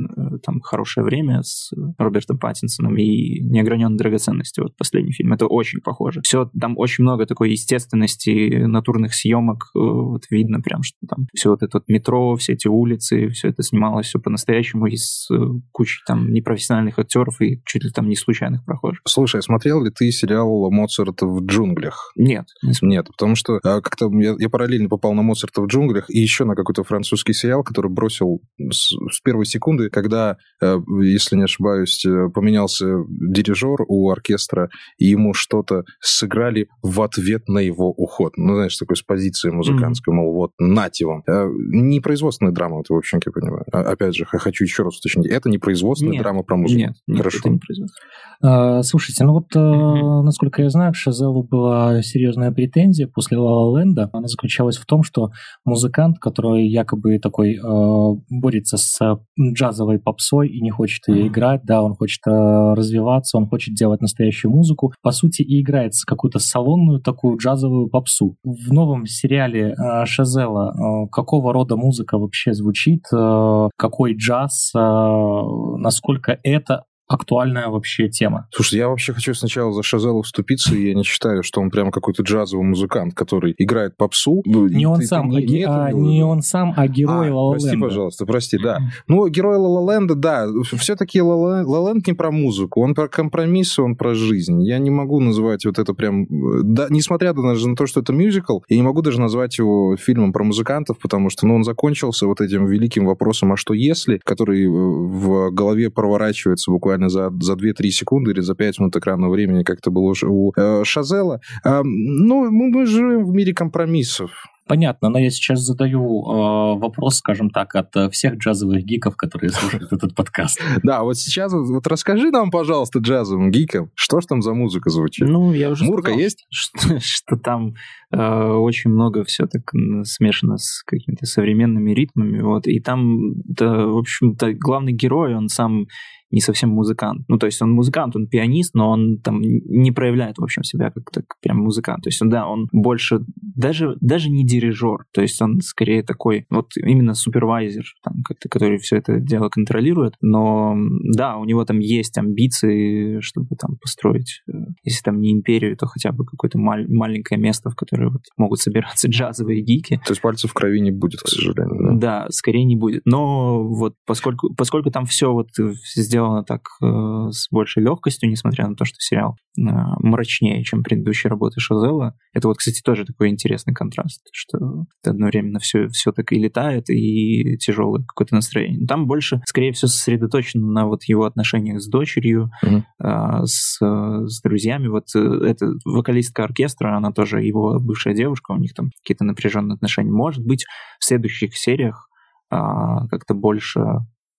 там 0.42 0.60
«Хорошее 0.60 1.04
время» 1.04 1.42
с 1.42 1.70
Робертом 1.98 2.40
Паттинсоном 2.40 2.96
и 2.96 3.11
и 3.12 3.40
неограненной 3.40 3.98
драгоценности. 3.98 4.60
Вот 4.60 4.76
последний 4.76 5.12
фильм. 5.12 5.32
Это 5.32 5.46
очень 5.46 5.80
похоже. 5.80 6.20
Все, 6.24 6.50
там 6.58 6.78
очень 6.78 7.04
много 7.04 7.26
такой 7.26 7.50
естественности, 7.50 8.64
натурных 8.64 9.14
съемок. 9.14 9.70
Э, 9.74 9.78
вот 9.78 10.22
видно 10.30 10.60
прям, 10.60 10.82
что 10.82 10.98
там 11.08 11.26
все 11.34 11.50
вот 11.50 11.62
это 11.62 11.78
вот 11.78 11.88
метро, 11.88 12.36
все 12.36 12.54
эти 12.54 12.68
улицы, 12.68 13.28
все 13.28 13.48
это 13.48 13.62
снималось 13.62 14.06
все 14.06 14.18
по-настоящему 14.18 14.86
из 14.86 15.28
э, 15.30 15.36
кучи 15.70 16.00
там 16.06 16.32
непрофессиональных 16.32 16.98
актеров 16.98 17.40
и 17.40 17.62
чуть 17.64 17.84
ли 17.84 17.90
там 17.90 18.08
не 18.08 18.16
случайных 18.16 18.64
прохожих. 18.64 19.02
Слушай, 19.06 19.42
смотрел 19.42 19.82
ли 19.84 19.90
ты 19.90 20.10
сериал 20.10 20.70
«Моцарт 20.70 21.22
в 21.22 21.44
джунглях»? 21.44 22.12
Нет. 22.16 22.46
Не 22.62 22.72
Нет, 22.82 23.06
потому 23.06 23.34
что 23.34 23.60
а, 23.62 23.80
как-то 23.80 24.10
я, 24.20 24.34
я 24.38 24.48
параллельно 24.48 24.88
попал 24.88 25.14
на 25.14 25.22
«Моцарта 25.22 25.62
в 25.62 25.66
джунглях» 25.66 26.06
и 26.08 26.18
еще 26.18 26.44
на 26.44 26.54
какой-то 26.54 26.84
французский 26.84 27.32
сериал, 27.32 27.62
который 27.62 27.90
бросил 27.90 28.40
с, 28.58 28.92
с 29.10 29.20
первой 29.22 29.46
секунды, 29.46 29.88
когда, 29.90 30.36
э, 30.60 30.78
если 31.02 31.36
не 31.36 31.44
ошибаюсь, 31.44 32.04
поменялся 32.34 33.01
дирижер 33.08 33.84
у 33.88 34.10
оркестра, 34.10 34.68
и 34.98 35.06
ему 35.06 35.34
что-то 35.34 35.84
сыграли 36.00 36.68
в 36.82 37.00
ответ 37.02 37.48
на 37.48 37.58
его 37.58 37.90
уход. 37.90 38.32
Ну, 38.36 38.54
знаешь, 38.54 38.76
такой 38.76 38.96
с 38.96 39.02
позиции 39.02 39.50
музыкантской, 39.50 40.12
mm-hmm. 40.12 40.16
мол, 40.16 40.34
вот, 40.34 40.50
нате 40.58 41.06
вам. 41.06 41.22
Э, 41.26 41.48
не 41.70 42.00
производственная 42.00 42.52
драма, 42.52 42.80
это, 42.80 42.94
в 42.94 42.96
общем, 42.96 43.20
я 43.24 43.32
понимаю. 43.32 43.64
А, 43.72 43.80
опять 43.80 44.14
же, 44.14 44.24
хочу 44.24 44.64
еще 44.64 44.82
раз 44.82 44.98
уточнить. 44.98 45.26
Это 45.26 45.48
не 45.48 45.58
производственная 45.58 46.14
нет, 46.14 46.22
драма 46.22 46.42
про 46.42 46.56
музыку. 46.56 46.78
Нет, 46.78 46.94
нет 47.06 47.18
Хорошо. 47.18 47.38
это 47.40 47.50
не 47.50 47.58
производственная. 47.58 48.10
А, 48.42 48.82
слушайте, 48.82 49.24
ну 49.24 49.32
вот, 49.34 49.54
mm-hmm. 49.54 50.22
насколько 50.22 50.62
я 50.62 50.70
знаю, 50.70 50.92
к 50.92 50.96
Шазелу 50.96 51.44
была 51.44 52.02
серьезная 52.02 52.50
претензия 52.50 53.06
после 53.06 53.38
Ла 53.38 53.78
Ленда. 53.78 54.10
Она 54.12 54.26
заключалась 54.26 54.76
в 54.76 54.86
том, 54.86 55.02
что 55.02 55.30
музыкант, 55.64 56.18
который 56.18 56.66
якобы 56.66 57.18
такой 57.18 57.54
э, 57.54 58.20
борется 58.30 58.76
с 58.76 58.98
джазовой 59.40 59.98
попсой 59.98 60.48
и 60.48 60.60
не 60.60 60.70
хочет 60.70 61.06
ее 61.08 61.24
mm-hmm. 61.24 61.28
играть, 61.28 61.60
да, 61.64 61.82
он 61.82 61.94
хочет 61.94 62.20
э, 62.26 62.74
развиваться, 62.82 63.38
он 63.38 63.48
хочет 63.48 63.74
делать 63.74 64.00
настоящую 64.00 64.50
музыку, 64.50 64.92
по 65.02 65.12
сути, 65.12 65.42
и 65.42 65.60
играет 65.62 65.92
какую-то 66.06 66.38
салонную 66.38 67.00
такую 67.00 67.38
джазовую 67.38 67.88
попсу. 67.88 68.36
В 68.44 68.72
новом 68.72 69.06
сериале 69.06 69.74
э, 69.74 70.04
Шазела 70.04 70.72
э, 70.72 71.08
какого 71.10 71.52
рода 71.52 71.76
музыка 71.76 72.18
вообще 72.18 72.52
звучит, 72.52 73.04
э, 73.12 73.68
какой 73.76 74.14
джаз, 74.14 74.72
насколько 74.74 76.38
это 76.42 76.84
актуальная 77.12 77.68
вообще 77.68 78.08
тема. 78.08 78.48
Слушай, 78.50 78.78
я 78.78 78.88
вообще 78.88 79.12
хочу 79.12 79.34
сначала 79.34 79.72
за 79.72 79.82
Шазела 79.82 80.22
вступиться, 80.22 80.74
и 80.74 80.88
я 80.88 80.94
не 80.94 81.04
считаю, 81.04 81.42
что 81.42 81.60
он 81.60 81.70
прям 81.70 81.90
какой-то 81.90 82.22
джазовый 82.22 82.66
музыкант, 82.66 83.14
который 83.14 83.54
играет 83.58 83.96
попсу. 83.96 84.42
Ну, 84.44 84.68
не 84.68 84.86
он 84.86 85.00
ты, 85.00 85.06
сам, 85.06 85.30
ты, 85.30 85.36
а, 85.36 85.40
нет, 85.40 85.68
а, 85.70 85.92
не 85.92 86.22
он 86.22 86.42
сам, 86.42 86.74
а 86.76 86.86
герой 86.88 87.30
а, 87.30 87.34
Ла 87.34 87.52
Прости, 87.52 87.76
пожалуйста, 87.76 88.26
прости, 88.26 88.58
да. 88.58 88.78
Ну, 89.06 89.26
герой 89.28 89.56
Ла 89.56 89.94
Ленда, 89.94 90.14
да, 90.14 90.46
все-таки 90.76 91.20
Ла 91.20 91.62
Ленд 91.62 92.06
не 92.06 92.12
про 92.12 92.30
музыку, 92.30 92.82
он 92.82 92.94
про 92.94 93.08
компромиссы, 93.08 93.82
он 93.82 93.96
про 93.96 94.14
жизнь. 94.14 94.62
Я 94.62 94.78
не 94.78 94.90
могу 94.90 95.20
называть 95.20 95.64
вот 95.64 95.78
это 95.78 95.94
прям... 95.94 96.26
Да, 96.62 96.86
несмотря 96.90 97.32
даже 97.32 97.68
на 97.68 97.76
то, 97.76 97.86
что 97.86 98.00
это 98.00 98.12
мюзикл, 98.12 98.60
я 98.68 98.76
не 98.76 98.82
могу 98.82 99.02
даже 99.02 99.20
назвать 99.20 99.58
его 99.58 99.96
фильмом 99.96 100.32
про 100.32 100.44
музыкантов, 100.44 100.98
потому 100.98 101.30
что 101.30 101.46
ну, 101.46 101.54
он 101.56 101.64
закончился 101.64 102.26
вот 102.26 102.40
этим 102.40 102.66
великим 102.66 103.06
вопросом 103.06 103.52
«а 103.52 103.56
что 103.56 103.74
если?», 103.74 104.20
который 104.24 104.66
в 104.68 105.50
голове 105.50 105.90
проворачивается 105.90 106.70
буквально 106.70 107.01
буквально 107.02 107.08
за, 107.08 107.30
за 107.40 107.54
2-3 107.54 107.90
секунды 107.90 108.30
или 108.32 108.40
за 108.40 108.54
5 108.54 108.78
минут 108.80 108.96
экранного 108.96 109.32
времени, 109.32 109.62
как 109.62 109.78
это 109.78 109.90
было 109.90 110.14
у 110.24 110.52
э, 110.56 110.84
Шазела. 110.84 111.40
Э, 111.64 111.82
ну, 111.82 112.50
мы, 112.50 112.70
мы 112.70 112.86
живем 112.86 113.24
в 113.24 113.32
мире 113.32 113.54
компромиссов. 113.54 114.30
Понятно, 114.68 115.08
но 115.08 115.18
я 115.18 115.30
сейчас 115.30 115.60
задаю 115.60 116.00
э, 116.00 116.78
вопрос, 116.78 117.16
скажем 117.16 117.50
так, 117.50 117.74
от 117.74 117.96
э, 117.96 118.08
всех 118.10 118.36
джазовых 118.36 118.84
гиков, 118.84 119.16
которые 119.16 119.50
слушают 119.50 119.92
этот 119.92 120.14
подкаст. 120.14 120.62
Да, 120.84 121.02
вот 121.02 121.18
сейчас 121.18 121.52
вот 121.52 121.86
расскажи 121.86 122.30
нам, 122.30 122.50
пожалуйста, 122.50 123.00
джазовым 123.00 123.50
гикам, 123.50 123.90
что 123.94 124.20
ж 124.20 124.26
там 124.26 124.40
за 124.40 124.54
музыка 124.54 124.88
звучит? 124.88 125.28
Ну, 125.28 125.52
я 125.52 125.70
уже 125.70 125.84
Мурка 125.84 126.12
есть? 126.12 126.46
Что, 127.00 127.36
там 127.36 127.74
э, 128.12 128.16
очень 128.16 128.90
много 128.90 129.24
все 129.24 129.46
так 129.46 129.62
смешано 130.04 130.56
с 130.58 130.82
какими-то 130.84 131.26
современными 131.26 131.92
ритмами, 131.92 132.40
вот, 132.40 132.66
и 132.66 132.78
там, 132.80 133.34
в 133.58 133.98
общем-то, 133.98 134.52
главный 134.54 134.92
герой, 134.92 135.34
он 135.34 135.48
сам 135.48 135.86
не 136.32 136.40
совсем 136.40 136.70
музыкант. 136.70 137.22
Ну, 137.28 137.38
то 137.38 137.46
есть 137.46 137.60
он 137.62 137.70
музыкант, 137.70 138.16
он 138.16 138.26
пианист, 138.26 138.74
но 138.74 138.90
он 138.90 139.18
там 139.18 139.40
не 139.40 139.92
проявляет, 139.92 140.38
в 140.38 140.42
общем, 140.42 140.64
себя 140.64 140.90
как 140.90 141.10
так 141.10 141.24
прям 141.40 141.58
музыкант. 141.58 142.02
То 142.04 142.08
есть, 142.08 142.20
он, 142.22 142.30
да, 142.30 142.48
он 142.48 142.68
больше, 142.72 143.20
даже, 143.36 143.96
даже 144.00 144.30
не 144.30 144.44
дирижер, 144.44 145.04
то 145.12 145.20
есть 145.20 145.40
он 145.40 145.60
скорее 145.60 146.02
такой, 146.02 146.46
вот 146.50 146.72
именно 146.76 147.14
супервайзер, 147.14 147.84
там, 148.02 148.22
как-то, 148.24 148.48
который 148.48 148.78
все 148.78 148.96
это 148.96 149.20
дело 149.20 149.48
контролирует, 149.48 150.14
но 150.20 150.74
да, 151.14 151.36
у 151.36 151.44
него 151.44 151.64
там 151.64 151.78
есть 151.78 152.16
амбиции, 152.18 153.20
чтобы 153.20 153.56
там 153.56 153.76
построить, 153.76 154.42
э, 154.48 154.52
если 154.84 155.02
там 155.02 155.20
не 155.20 155.32
империю, 155.32 155.76
то 155.76 155.86
хотя 155.86 156.12
бы 156.12 156.24
какое-то 156.24 156.58
мал- 156.58 156.88
маленькое 156.88 157.40
место, 157.40 157.70
в 157.70 157.76
которое 157.76 158.08
вот 158.08 158.22
могут 158.36 158.58
собираться 158.60 159.08
джазовые 159.10 159.62
гики. 159.62 160.00
То 160.06 160.12
есть 160.12 160.22
пальцев 160.22 160.50
в 160.50 160.54
крови 160.54 160.80
не 160.80 160.90
будет, 160.90 161.20
к 161.20 161.28
сожалению. 161.28 161.98
Да, 161.98 162.24
да 162.24 162.26
скорее 162.30 162.64
не 162.64 162.76
будет. 162.76 163.02
Но 163.04 163.62
вот 163.62 163.94
поскольку, 164.06 164.54
поскольку 164.54 164.90
там 164.90 165.04
все 165.04 165.32
вот 165.32 165.48
сделано 165.94 166.21
сделано 166.22 166.44
так 166.44 166.62
э, 166.82 167.30
с 167.30 167.48
большей 167.50 167.82
легкостью, 167.82 168.30
несмотря 168.30 168.68
на 168.68 168.74
то, 168.76 168.84
что 168.84 168.96
сериал 168.98 169.36
э, 169.58 169.62
мрачнее, 169.98 170.62
чем 170.64 170.82
предыдущие 170.82 171.30
работы 171.30 171.60
Шазела. 171.60 172.14
Это 172.32 172.48
вот, 172.48 172.58
кстати, 172.58 172.80
тоже 172.82 173.04
такой 173.04 173.28
интересный 173.28 173.74
контраст, 173.74 174.22
что 174.32 174.84
одновременно 175.04 175.58
все, 175.58 175.88
все 175.88 176.12
так 176.12 176.32
и 176.32 176.38
летает, 176.38 176.88
и 176.88 177.56
тяжелое 177.58 178.04
какое-то 178.06 178.34
настроение. 178.34 178.86
Там 178.86 179.06
больше, 179.06 179.40
скорее 179.46 179.72
всего, 179.72 179.88
сосредоточено 179.88 180.66
на 180.66 180.86
вот 180.86 181.04
его 181.04 181.24
отношениях 181.24 181.80
с 181.80 181.88
дочерью, 181.88 182.50
mm-hmm. 182.64 182.82
э, 183.02 183.46
с, 183.46 183.78
с 183.80 184.42
друзьями. 184.42 184.88
Вот 184.88 185.06
э, 185.14 185.18
эта 185.18 185.72
вокалистка 185.84 186.44
оркестра, 186.44 186.96
она 186.96 187.12
тоже 187.12 187.42
его 187.42 187.78
бывшая 187.80 188.14
девушка, 188.14 188.52
у 188.52 188.58
них 188.58 188.74
там 188.74 188.90
какие-то 189.02 189.24
напряженные 189.24 189.74
отношения. 189.74 190.10
Может 190.10 190.44
быть, 190.44 190.64
в 190.98 191.04
следующих 191.04 191.56
сериях 191.56 192.08
а, 192.50 193.08
как-то 193.08 193.34
больше 193.34 193.80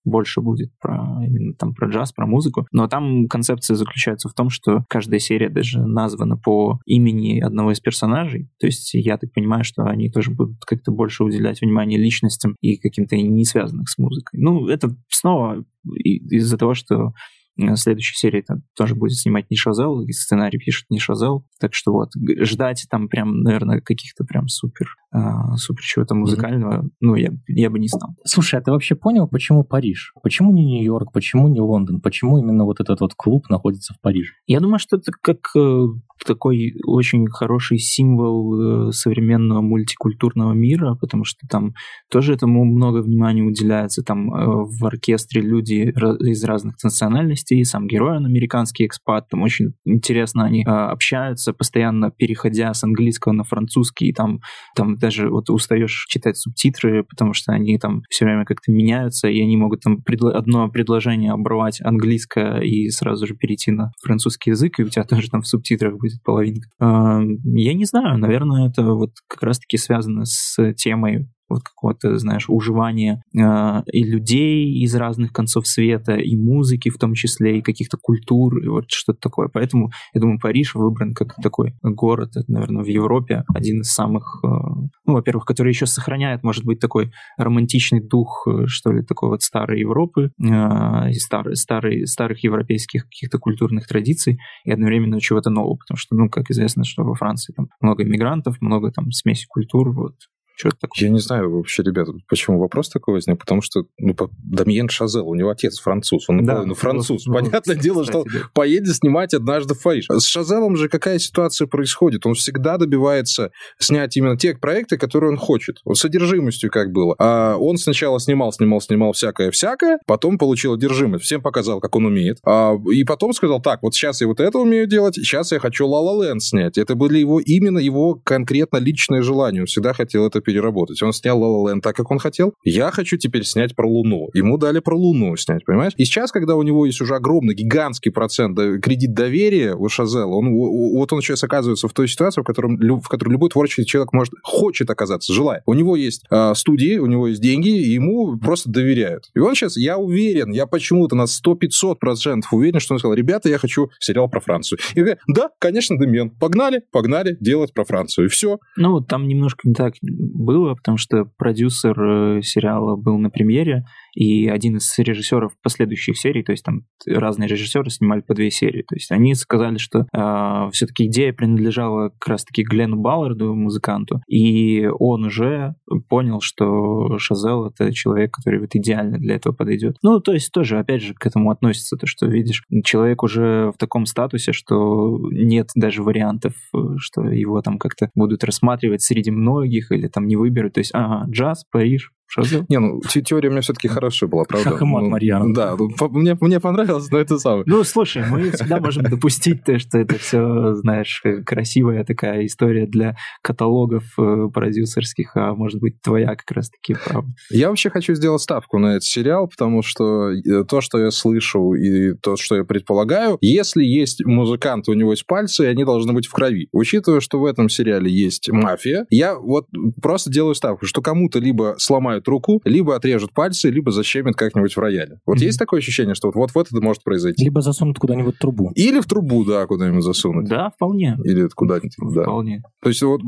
больше 0.05 0.41
будет 0.41 0.72
про 0.79 1.24
именно 1.25 1.53
там 1.53 1.74
про 1.74 1.89
джаз, 1.89 2.12
про 2.12 2.25
музыку. 2.25 2.67
Но 2.72 2.88
там 2.88 3.27
концепция 3.27 3.75
заключается 3.75 4.29
в 4.29 4.33
том, 4.33 4.50
что 4.50 4.83
каждая 4.89 5.19
серия 5.19 5.50
даже 5.50 5.81
названа 5.81 6.38
по 6.38 6.79
имени 6.86 7.39
одного 7.39 7.72
из 7.72 7.79
персонажей. 7.79 8.50
То 8.60 8.67
есть 8.67 8.93
я 8.93 9.17
так 9.17 9.31
понимаю, 9.33 9.63
что 9.63 9.83
они 9.83 10.10
тоже 10.10 10.31
будут 10.31 10.63
как-то 10.65 10.91
больше 10.91 11.24
уделять 11.24 11.62
внимание 11.62 12.00
личностям 12.00 12.55
и 12.62 12.77
каким-то 12.77 13.15
не 13.15 13.45
связанных 13.45 13.89
с 13.89 13.98
музыкой. 13.98 14.39
Ну, 14.39 14.67
это 14.67 14.95
снова 15.10 15.63
из-за 15.86 16.57
того, 16.57 16.74
что 16.74 17.13
Э, 17.60 17.75
следующей 17.75 18.15
серии 18.15 18.41
там 18.41 18.63
тоже 18.75 18.95
будет 18.95 19.13
снимать 19.13 19.50
не 19.50 19.57
Шазел, 19.57 20.01
и 20.01 20.12
сценарий 20.12 20.57
пишет 20.57 20.86
не 20.89 21.00
Шазел. 21.00 21.45
Так 21.60 21.74
что 21.74 21.91
вот, 21.91 22.10
ждать 22.39 22.86
там 22.89 23.07
прям, 23.07 23.41
наверное, 23.41 23.81
каких-то 23.81 24.24
прям 24.24 24.48
супер, 24.48 24.95
э, 25.13 25.19
супер 25.57 25.83
чего-то 25.83 26.15
музыкального, 26.15 26.83
mm-hmm. 26.83 26.89
ну, 27.01 27.15
я, 27.15 27.31
я 27.48 27.69
бы 27.69 27.79
не 27.79 27.88
стал. 27.88 28.15
Слушай, 28.25 28.60
а 28.60 28.63
ты 28.63 28.72
вообще 28.72 28.95
понял, 28.95 29.27
почему 29.27 29.63
Париж? 29.63 30.13
Почему 30.24 30.51
не 30.51 30.65
Нью-Йорк? 30.65 31.12
Почему 31.12 31.48
не 31.48 31.60
Лондон? 31.60 32.01
Почему 32.01 32.39
именно 32.39 32.65
вот 32.65 32.79
этот 32.79 33.01
вот 33.01 33.13
клуб 33.15 33.50
находится 33.50 33.93
в 33.93 34.01
Париже? 34.01 34.33
Я 34.48 34.60
думаю, 34.60 34.79
что 34.79 34.98
это 34.98 35.12
как 35.22 35.39
э, 35.55 35.86
такой 36.25 36.75
очень 36.86 37.27
хороший 37.27 37.77
символ 37.77 38.89
э, 38.89 38.91
современного 38.91 39.62
мультикультурного 39.62 40.53
мира, 40.53 40.95
потому 41.00 41.24
что 41.24 41.48
там 41.48 41.74
тоже 42.10 42.33
этому 42.33 42.65
много 42.65 43.01
внимания 43.01 43.43
уделяется. 43.43 44.03
Там 44.03 44.33
э, 44.33 44.45
в 44.45 44.86
оркестре 44.86 45.41
люди 45.41 45.93
из 46.29 46.43
разных 46.43 46.75
национальностей, 46.83 47.42
сам 47.63 47.88
герой, 47.88 48.17
он 48.17 48.25
американский 48.25 48.85
экспат, 48.85 49.29
там 49.29 49.41
очень 49.41 49.73
интересно 49.85 50.45
они 50.45 50.63
э, 50.63 50.69
общаются, 50.69 51.53
постоянно 51.53 52.12
переходя 52.12 52.73
с 52.73 52.83
английского 52.83 53.33
на 53.33 53.43
французский, 53.43 54.07
и 54.07 54.13
там, 54.13 54.39
там 54.75 54.97
даже 54.97 55.29
вот 55.29 55.50
устаешь 55.50 56.05
читать 56.09 56.38
субтитры, 56.38 57.03
потому 57.03 57.33
что 57.33 57.51
они 57.53 57.77
там 57.77 58.03
все 58.09 58.25
время 58.25 58.45
как-то 58.45 58.71
меняются, 58.71 59.27
и 59.27 59.41
они 59.41 59.57
могут 59.57 59.81
там 59.81 59.97
предло- 59.97 60.31
одно 60.31 60.69
предложение 60.69 61.31
обрывать 61.31 61.81
английское 61.81 62.59
и 62.59 62.89
сразу 62.89 63.27
же 63.27 63.35
перейти 63.35 63.71
на 63.71 63.91
французский 64.01 64.51
язык, 64.51 64.79
и 64.79 64.83
у 64.83 64.89
тебя 64.89 65.03
тоже 65.05 65.29
там 65.29 65.41
в 65.41 65.47
субтитрах 65.47 65.97
будет 65.97 66.21
половинка. 66.23 66.69
Я 66.79 67.73
не 67.73 67.85
знаю, 67.85 68.17
наверное, 68.17 68.69
это 68.69 68.83
вот 68.83 69.12
как 69.27 69.43
раз-таки 69.43 69.77
связано 69.77 70.25
с 70.25 70.73
темой 70.73 71.27
вот 71.53 71.63
какого-то, 71.63 72.17
знаешь, 72.17 72.45
уживания 72.48 73.24
э, 73.36 73.83
и 73.91 74.03
людей 74.03 74.83
из 74.83 74.95
разных 74.95 75.31
концов 75.31 75.67
света, 75.67 76.15
и 76.15 76.36
музыки 76.36 76.89
в 76.89 76.98
том 76.98 77.13
числе, 77.13 77.60
и 77.60 77.62
каких-то 77.62 77.98
культур, 78.01 78.57
и 78.63 78.67
вот 78.67 78.86
что-то 78.89 79.19
такое. 79.19 79.48
Поэтому, 79.48 79.91
я 80.13 80.22
думаю, 80.22 80.39
Париж 80.39 80.75
выбран 80.75 81.13
как 81.13 81.36
такой 81.41 81.75
город, 81.81 82.31
это, 82.36 82.51
наверное, 82.51 82.83
в 82.83 82.88
Европе 82.88 83.43
один 83.53 83.81
из 83.81 83.91
самых, 83.93 84.41
э, 84.43 84.48
ну, 84.48 85.13
во-первых, 85.13 85.45
который 85.45 85.69
еще 85.69 85.86
сохраняет, 85.86 86.43
может 86.43 86.65
быть, 86.65 86.79
такой 86.79 87.12
романтичный 87.38 88.01
дух, 88.01 88.48
э, 88.48 88.65
что 88.67 88.91
ли, 88.91 89.03
такой 89.03 89.29
вот 89.29 89.41
старой 89.41 89.79
Европы, 89.79 90.31
э, 90.39 91.10
и 91.10 91.13
старый, 91.13 91.55
старый, 91.55 92.07
старых 92.07 92.43
европейских 92.43 93.05
каких-то 93.05 93.39
культурных 93.39 93.88
традиций, 93.88 94.39
и 94.65 94.72
одновременно 94.72 95.19
чего-то 95.19 95.50
нового, 95.50 95.77
потому 95.77 95.98
что, 95.98 96.15
ну, 96.15 96.29
как 96.29 96.50
известно, 96.50 96.83
что 96.83 97.03
во 97.03 97.15
Франции 97.15 97.53
там 97.53 97.67
много 97.81 98.03
иммигрантов, 98.03 98.57
много 98.62 98.91
там 98.91 99.12
смеси 99.12 99.45
культур, 99.48 99.91
вот, 99.93 100.15
что 100.55 100.69
это 100.69 100.77
такое? 100.81 101.07
Я 101.07 101.10
не 101.10 101.19
знаю 101.19 101.51
вообще, 101.51 101.83
ребята, 101.83 102.12
почему 102.29 102.60
вопрос 102.60 102.89
такой 102.89 103.15
возник, 103.15 103.39
потому 103.39 103.62
что 103.62 103.86
ну, 103.98 104.15
Дамьен 104.38 104.88
Шазел, 104.89 105.27
у 105.27 105.36
него 105.36 105.50
отец 105.50 105.79
француз, 105.79 106.29
он 106.29 106.45
да, 106.45 106.63
ну, 106.63 106.75
француз. 106.75 107.25
Ну, 107.25 107.33
Понятное 107.33 107.75
ну, 107.75 107.81
дело, 107.81 108.05
что 108.05 108.24
да. 108.24 108.39
поедет 108.53 108.95
снимать 108.95 109.33
однажды 109.33 109.74
в 109.74 109.81
Париж. 109.81 110.05
С 110.10 110.25
Шазелом 110.25 110.77
же 110.77 110.89
какая 110.89 111.17
ситуация 111.17 111.67
происходит? 111.67 112.25
Он 112.25 112.36
всегда 112.36 112.77
добивается 112.77 113.51
снять 113.79 114.15
именно 114.15 114.38
те 114.38 114.53
проекты, 114.55 114.98
которые 114.98 115.31
он 115.31 115.38
хочет. 115.38 115.77
Вот 115.86 115.98
с 115.98 116.05
одержимостью 116.05 116.69
как 116.69 116.91
было. 116.91 117.15
А 117.17 117.55
он 117.57 117.77
сначала 117.77 118.19
снимал, 118.19 118.53
снимал, 118.53 118.81
снимал 118.81 119.13
всякое-всякое, 119.13 120.00
потом 120.05 120.38
получил 120.38 120.74
одержимость, 120.74 121.24
всем 121.24 121.41
показал, 121.41 121.79
как 121.79 121.95
он 121.95 122.05
умеет. 122.05 122.38
А, 122.45 122.75
и 122.91 123.03
потом 123.03 123.33
сказал, 123.33 123.62
так, 123.62 123.81
вот 123.81 123.95
сейчас 123.95 124.22
я 124.22 124.27
вот 124.27 124.39
это 124.39 124.60
умею 124.60 124.86
делать, 124.86 125.15
сейчас 125.15 125.51
я 125.51 125.60
хочу 125.60 125.88
Ла 125.88 126.00
Ла 126.00 126.24
Ленд 126.24 126.43
снять. 126.43 126.77
Это 126.77 126.95
были 126.95 127.17
его 127.17 127.39
именно 127.39 127.79
его 127.79 128.22
конкретно 128.24 128.77
личное 128.77 129.24
желание. 129.24 129.63
Он 129.63 129.65
всегда 129.65 129.93
хотел 129.93 130.27
это 130.27 130.42
переработать. 130.43 131.01
Он 131.01 131.13
снял 131.13 131.39
La 131.41 131.47
La 131.47 131.73
Land 131.73 131.81
так, 131.81 131.95
как 131.95 132.12
он 132.12 132.19
хотел. 132.19 132.53
Я 132.63 132.91
хочу 132.91 133.17
теперь 133.17 133.43
снять 133.43 133.75
про 133.75 133.88
Луну. 133.88 134.29
Ему 134.33 134.57
дали 134.57 134.79
про 134.79 134.95
Луну 134.95 135.35
снять, 135.38 135.65
понимаешь? 135.65 135.93
И 135.97 136.05
сейчас, 136.05 136.31
когда 136.31 136.55
у 136.55 136.63
него 136.63 136.85
есть 136.85 137.01
уже 137.01 137.15
огромный, 137.15 137.55
гигантский 137.55 138.12
процент 138.12 138.57
кредит 138.81 139.13
доверия 139.13 139.75
у 139.75 139.89
Шазела, 139.89 140.33
он, 140.33 140.53
вот 140.53 141.12
он 141.12 141.21
сейчас 141.21 141.43
оказывается 141.43 141.88
в 141.88 141.93
той 141.93 142.07
ситуации, 142.07 142.41
в, 142.41 142.43
котором, 142.43 142.77
в 142.77 143.07
которой 143.07 143.31
любой 143.31 143.50
творческий 143.50 143.85
человек 143.85 144.13
может, 144.13 144.33
хочет 144.43 144.89
оказаться, 144.89 145.33
желает. 145.33 145.63
У 145.65 145.73
него 145.73 145.95
есть 145.95 146.23
э, 146.29 146.53
студии, 146.55 146.97
у 146.97 147.05
него 147.05 147.27
есть 147.27 147.41
деньги, 147.41 147.69
и 147.69 147.91
ему 147.91 148.38
просто 148.38 148.69
доверяют. 148.69 149.29
И 149.33 149.39
он 149.39 149.55
сейчас, 149.55 149.77
я 149.77 149.97
уверен, 149.97 150.51
я 150.51 150.67
почему-то 150.67 151.15
на 151.15 151.23
100-500 151.23 151.95
процентов 151.95 152.53
уверен, 152.53 152.79
что 152.79 152.93
он 152.93 153.00
сказал, 153.00 153.15
ребята, 153.15 153.50
я 153.50 153.57
хочу 153.57 153.89
сериал 154.00 154.29
про 154.29 154.39
Францию. 154.39 154.79
И 154.95 155.00
говорят, 155.00 155.19
да, 155.27 155.50
конечно, 155.59 155.97
Демен, 155.97 156.29
погнали, 156.31 156.81
погнали 156.91 157.38
делать 157.39 157.73
про 157.73 157.85
Францию, 157.85 158.25
и 158.25 158.29
все. 158.29 158.59
Ну, 158.75 159.01
там 159.01 159.27
немножко 159.27 159.67
не 159.67 159.73
так 159.73 159.93
было, 160.33 160.75
потому 160.75 160.97
что 160.97 161.25
продюсер 161.37 161.99
э, 162.01 162.41
сериала 162.41 162.95
был 162.95 163.17
на 163.17 163.29
премьере, 163.29 163.85
и 164.13 164.48
один 164.48 164.77
из 164.77 164.98
режиссеров 164.98 165.53
последующих 165.62 166.17
серий, 166.17 166.43
то 166.43 166.51
есть 166.51 166.63
там 166.63 166.86
разные 167.05 167.48
режиссеры 167.48 167.89
снимали 167.89 168.22
по 168.22 168.34
две 168.34 168.51
серии, 168.51 168.84
то 168.84 168.96
есть 168.96 169.12
они 169.12 169.36
сказали, 169.36 169.77
что 169.77 170.00
э, 170.00 170.05
а, 170.13 170.70
все-таки 170.72 171.08
идея 171.08 171.34
принадлежала 171.34 172.10
как 172.10 172.27
раз-таки 172.27 172.63
Гленну 172.63 172.98
Балларду, 172.98 173.53
музыканту, 173.55 174.22
и 174.27 174.88
он 175.00 175.25
уже 175.25 175.75
понял, 176.10 176.41
что 176.41 177.17
Шазел— 177.17 177.65
это 177.67 177.91
человек, 177.91 178.34
который 178.34 178.60
вот 178.60 178.75
идеально 178.75 179.17
для 179.17 179.36
этого 179.36 179.53
подойдет. 179.53 179.98
Ну, 180.03 180.20
то 180.20 180.34
есть 180.34 180.51
тоже, 180.51 180.79
опять 180.79 181.01
же, 181.01 181.13
к 181.13 181.25
этому 181.25 181.51
относится 181.51 181.98
то, 181.98 182.08
что, 182.08 182.27
видишь, 182.27 182.63
человек 182.84 183.24
уже 183.24 183.72
в 183.72 183.77
таком 183.77 184.05
статусе, 184.05 184.53
что 184.53 185.20
нет 185.32 185.70
даже 185.75 186.03
вариантов, 186.03 186.53
что 186.98 187.24
его 187.29 187.62
там 187.62 187.77
как-то 187.77 188.10
будут 188.15 188.43
рассматривать 188.43 189.01
среди 189.01 189.32
многих 189.32 189.91
или 189.91 190.08
там 190.08 190.27
не 190.27 190.36
выберут. 190.36 190.74
То 190.74 190.79
есть, 190.79 190.91
ага, 190.93 191.29
джаз, 191.29 191.65
Париж, 191.72 192.12
Шазел? 192.33 192.65
Не, 192.67 192.79
ну, 192.79 192.99
теория 193.03 193.49
у 193.49 193.51
меня 193.51 193.61
все-таки 193.61 193.87
хорошая 193.87 194.27
была, 194.27 194.43
правда. 194.45 194.71
Шах 194.71 194.81
и 194.81 194.85
мат, 194.85 195.03
ну, 195.03 195.09
Марьяна. 195.09 195.53
Да, 195.53 195.75
ну, 195.77 195.89
мне, 196.09 196.35
мне 196.41 196.59
понравилось, 196.59 197.11
но 197.11 197.19
это 197.19 197.37
самое. 197.37 197.63
Ну, 197.67 197.83
слушай, 197.83 198.23
мы 198.27 198.49
всегда 198.49 198.79
можем 198.79 199.03
допустить 199.03 199.63
то, 199.63 199.77
что 199.77 199.99
это 199.99 200.17
все, 200.17 200.73
знаешь, 200.73 201.21
красивая 201.45 202.03
такая 202.03 202.47
история 202.47 202.87
для 202.87 203.15
каталогов 203.43 204.05
э, 204.17 204.47
продюсерских, 204.51 205.35
а 205.35 205.53
может 205.53 205.79
быть, 205.79 206.01
твоя 206.01 206.35
как 206.35 206.49
раз-таки 206.49 206.95
правда. 207.05 207.31
Я 207.51 207.69
вообще 207.69 207.91
хочу 207.91 208.15
сделать 208.15 208.41
ставку 208.41 208.79
на 208.79 208.93
этот 208.93 209.03
сериал, 209.03 209.47
потому 209.47 209.83
что 209.83 210.31
э, 210.31 210.63
то, 210.67 210.81
что 210.81 210.97
я 210.97 211.11
слышу 211.11 211.75
и 211.75 212.15
то, 212.15 212.35
что 212.35 212.55
я 212.55 212.63
предполагаю, 212.63 213.37
если 213.41 213.83
есть 213.83 214.25
музыкант, 214.25 214.89
у 214.89 214.93
него 214.93 215.11
есть 215.11 215.27
пальцы, 215.27 215.65
и 215.65 215.67
они 215.67 215.85
должны 215.85 216.13
быть 216.13 216.25
в 216.25 216.31
крови. 216.31 216.67
Учитывая, 216.71 217.19
что 217.19 217.39
в 217.39 217.45
этом 217.45 217.69
сериале 217.69 218.11
есть 218.11 218.49
мафия, 218.49 219.05
я 219.11 219.37
вот 219.37 219.67
просто 220.01 220.31
делаю 220.31 220.55
ставку, 220.55 220.87
что 220.87 221.03
кому-то 221.03 221.37
либо 221.37 221.75
сломают 221.77 222.23
сломают 222.24 222.27
руку, 222.27 222.62
либо 222.65 222.96
отрежут 222.96 223.34
пальцы, 223.34 223.70
либо 223.70 223.92
защемят 223.92 224.36
как-нибудь 224.36 224.75
в 224.75 224.80
рояле. 224.80 225.20
Вот 225.25 225.38
mm-hmm. 225.38 225.46
есть 225.46 225.60
такое 225.60 225.80
ощущение, 225.80 226.15
что 226.15 226.27
вот, 226.27 226.36
вот, 226.36 226.51
вот 226.56 226.68
это 226.72 226.82
может 226.82 227.03
произойти? 227.03 227.44
Либо 227.44 227.62
засунут 227.62 228.00
куда-нибудь 228.00 228.38
трубу. 228.39 228.72
Или 228.75 229.00
в 229.00 229.06
трубу, 229.06 229.46
да, 229.46 229.65
куда-нибудь 229.65 230.03
засунуть. 230.03 230.48
Да, 230.48 230.72
вполне. 230.72 231.18
Или 231.24 231.48
куда-нибудь, 231.53 232.15
да. 232.15 232.24
Вполне. 232.24 232.62
То 232.82 232.89
есть 232.89 233.01
вот 233.03 233.22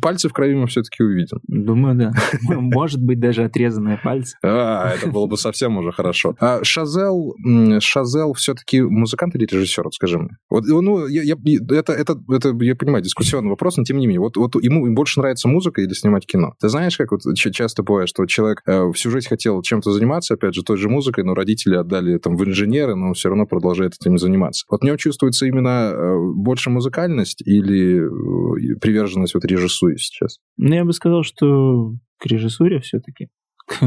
пальцы 0.00 0.28
в 0.28 0.32
крови 0.32 0.54
мы 0.54 0.66
все-таки 0.66 1.02
увидим. 1.02 1.38
Думаю, 1.48 1.96
да. 1.96 2.12
Может 2.42 3.02
быть, 3.02 3.20
даже 3.20 3.44
отрезанные 3.44 3.98
пальцы. 4.02 4.36
А, 4.44 4.92
это 4.94 5.08
было 5.08 5.26
бы 5.26 5.36
совсем 5.36 5.76
уже 5.78 5.92
хорошо. 5.92 6.34
А 6.40 6.62
Шазел, 6.64 7.34
Шазел 7.80 8.32
все-таки 8.34 8.80
музыкант 8.80 9.34
или 9.34 9.46
режиссер, 9.46 9.84
скажи 9.92 10.18
мне? 10.18 10.30
Вот, 10.50 10.64
ну, 10.66 11.06
я, 11.06 11.22
я, 11.22 11.36
это, 11.76 11.92
это, 11.92 12.18
это, 12.28 12.56
я 12.60 12.74
понимаю, 12.74 13.02
дискуссионный 13.02 13.50
вопрос, 13.50 13.76
но 13.76 13.84
тем 13.84 13.98
не 13.98 14.06
менее. 14.06 14.20
Вот, 14.20 14.36
вот 14.36 14.54
ему 14.62 14.92
больше 14.94 15.20
нравится 15.20 15.48
музыка 15.48 15.80
или 15.80 15.92
снимать 15.92 16.26
кино? 16.26 16.54
Ты 16.60 16.68
знаешь, 16.68 16.96
как 16.96 17.12
вот 17.12 17.20
часто 17.36 17.82
бывает, 17.82 18.08
что 18.08 18.26
человек 18.32 18.62
э, 18.66 18.90
всю 18.92 19.10
жизнь 19.10 19.28
хотел 19.28 19.62
чем-то 19.62 19.92
заниматься, 19.92 20.34
опять 20.34 20.54
же, 20.54 20.62
той 20.62 20.76
же 20.76 20.88
музыкой, 20.88 21.24
но 21.24 21.34
родители 21.34 21.76
отдали 21.76 22.18
там 22.18 22.36
в 22.36 22.44
инженеры, 22.44 22.94
но 22.94 23.08
он 23.08 23.14
все 23.14 23.28
равно 23.28 23.46
продолжает 23.46 23.94
этим 24.00 24.18
заниматься. 24.18 24.66
Вот 24.70 24.80
в 24.80 24.84
нем 24.84 24.96
чувствуется 24.96 25.46
именно 25.46 25.92
э, 25.92 26.16
больше 26.34 26.70
музыкальность 26.70 27.42
или 27.42 28.00
э, 28.00 28.78
приверженность 28.80 29.34
вот 29.34 29.44
режиссуре 29.44 29.96
сейчас? 29.98 30.38
Ну, 30.56 30.74
я 30.74 30.84
бы 30.84 30.92
сказал, 30.92 31.22
что 31.22 31.92
к 32.18 32.26
режиссуре 32.26 32.80
все-таки. 32.80 33.28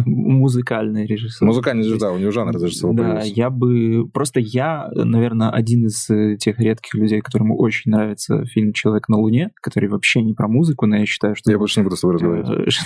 Музыкальный 0.06 1.06
режиссер. 1.06 1.46
Музыкальный 1.46 1.84
режиссер, 1.84 2.00
да, 2.00 2.12
у 2.12 2.18
него 2.18 2.32
жанр 2.32 2.54
режиссера 2.54 2.94
Да, 2.94 3.04
появился. 3.04 3.34
я 3.34 3.50
бы... 3.50 4.08
Просто 4.10 4.40
я, 4.40 4.90
наверное, 4.94 5.50
один 5.50 5.88
из 5.88 6.10
э, 6.10 6.38
тех 6.38 6.60
редких 6.60 6.94
людей, 6.96 7.22
которому 7.22 7.58
очень 7.58 7.92
нравится 7.92 8.46
фильм 8.46 8.74
«Человек 8.74 9.10
на 9.10 9.18
Луне», 9.18 9.52
который 9.62 9.90
вообще 9.90 10.22
не 10.22 10.34
про 10.34 10.48
музыку, 10.48 10.86
но 10.86 10.98
я 10.98 11.06
считаю, 11.06 11.36
что... 11.36 11.52
Я 11.52 11.58
больше 11.58 11.80
не 11.80 11.84
буду 11.84 11.96
с 11.96 12.02
тобой 12.02 12.16
разговаривать. 12.16 12.78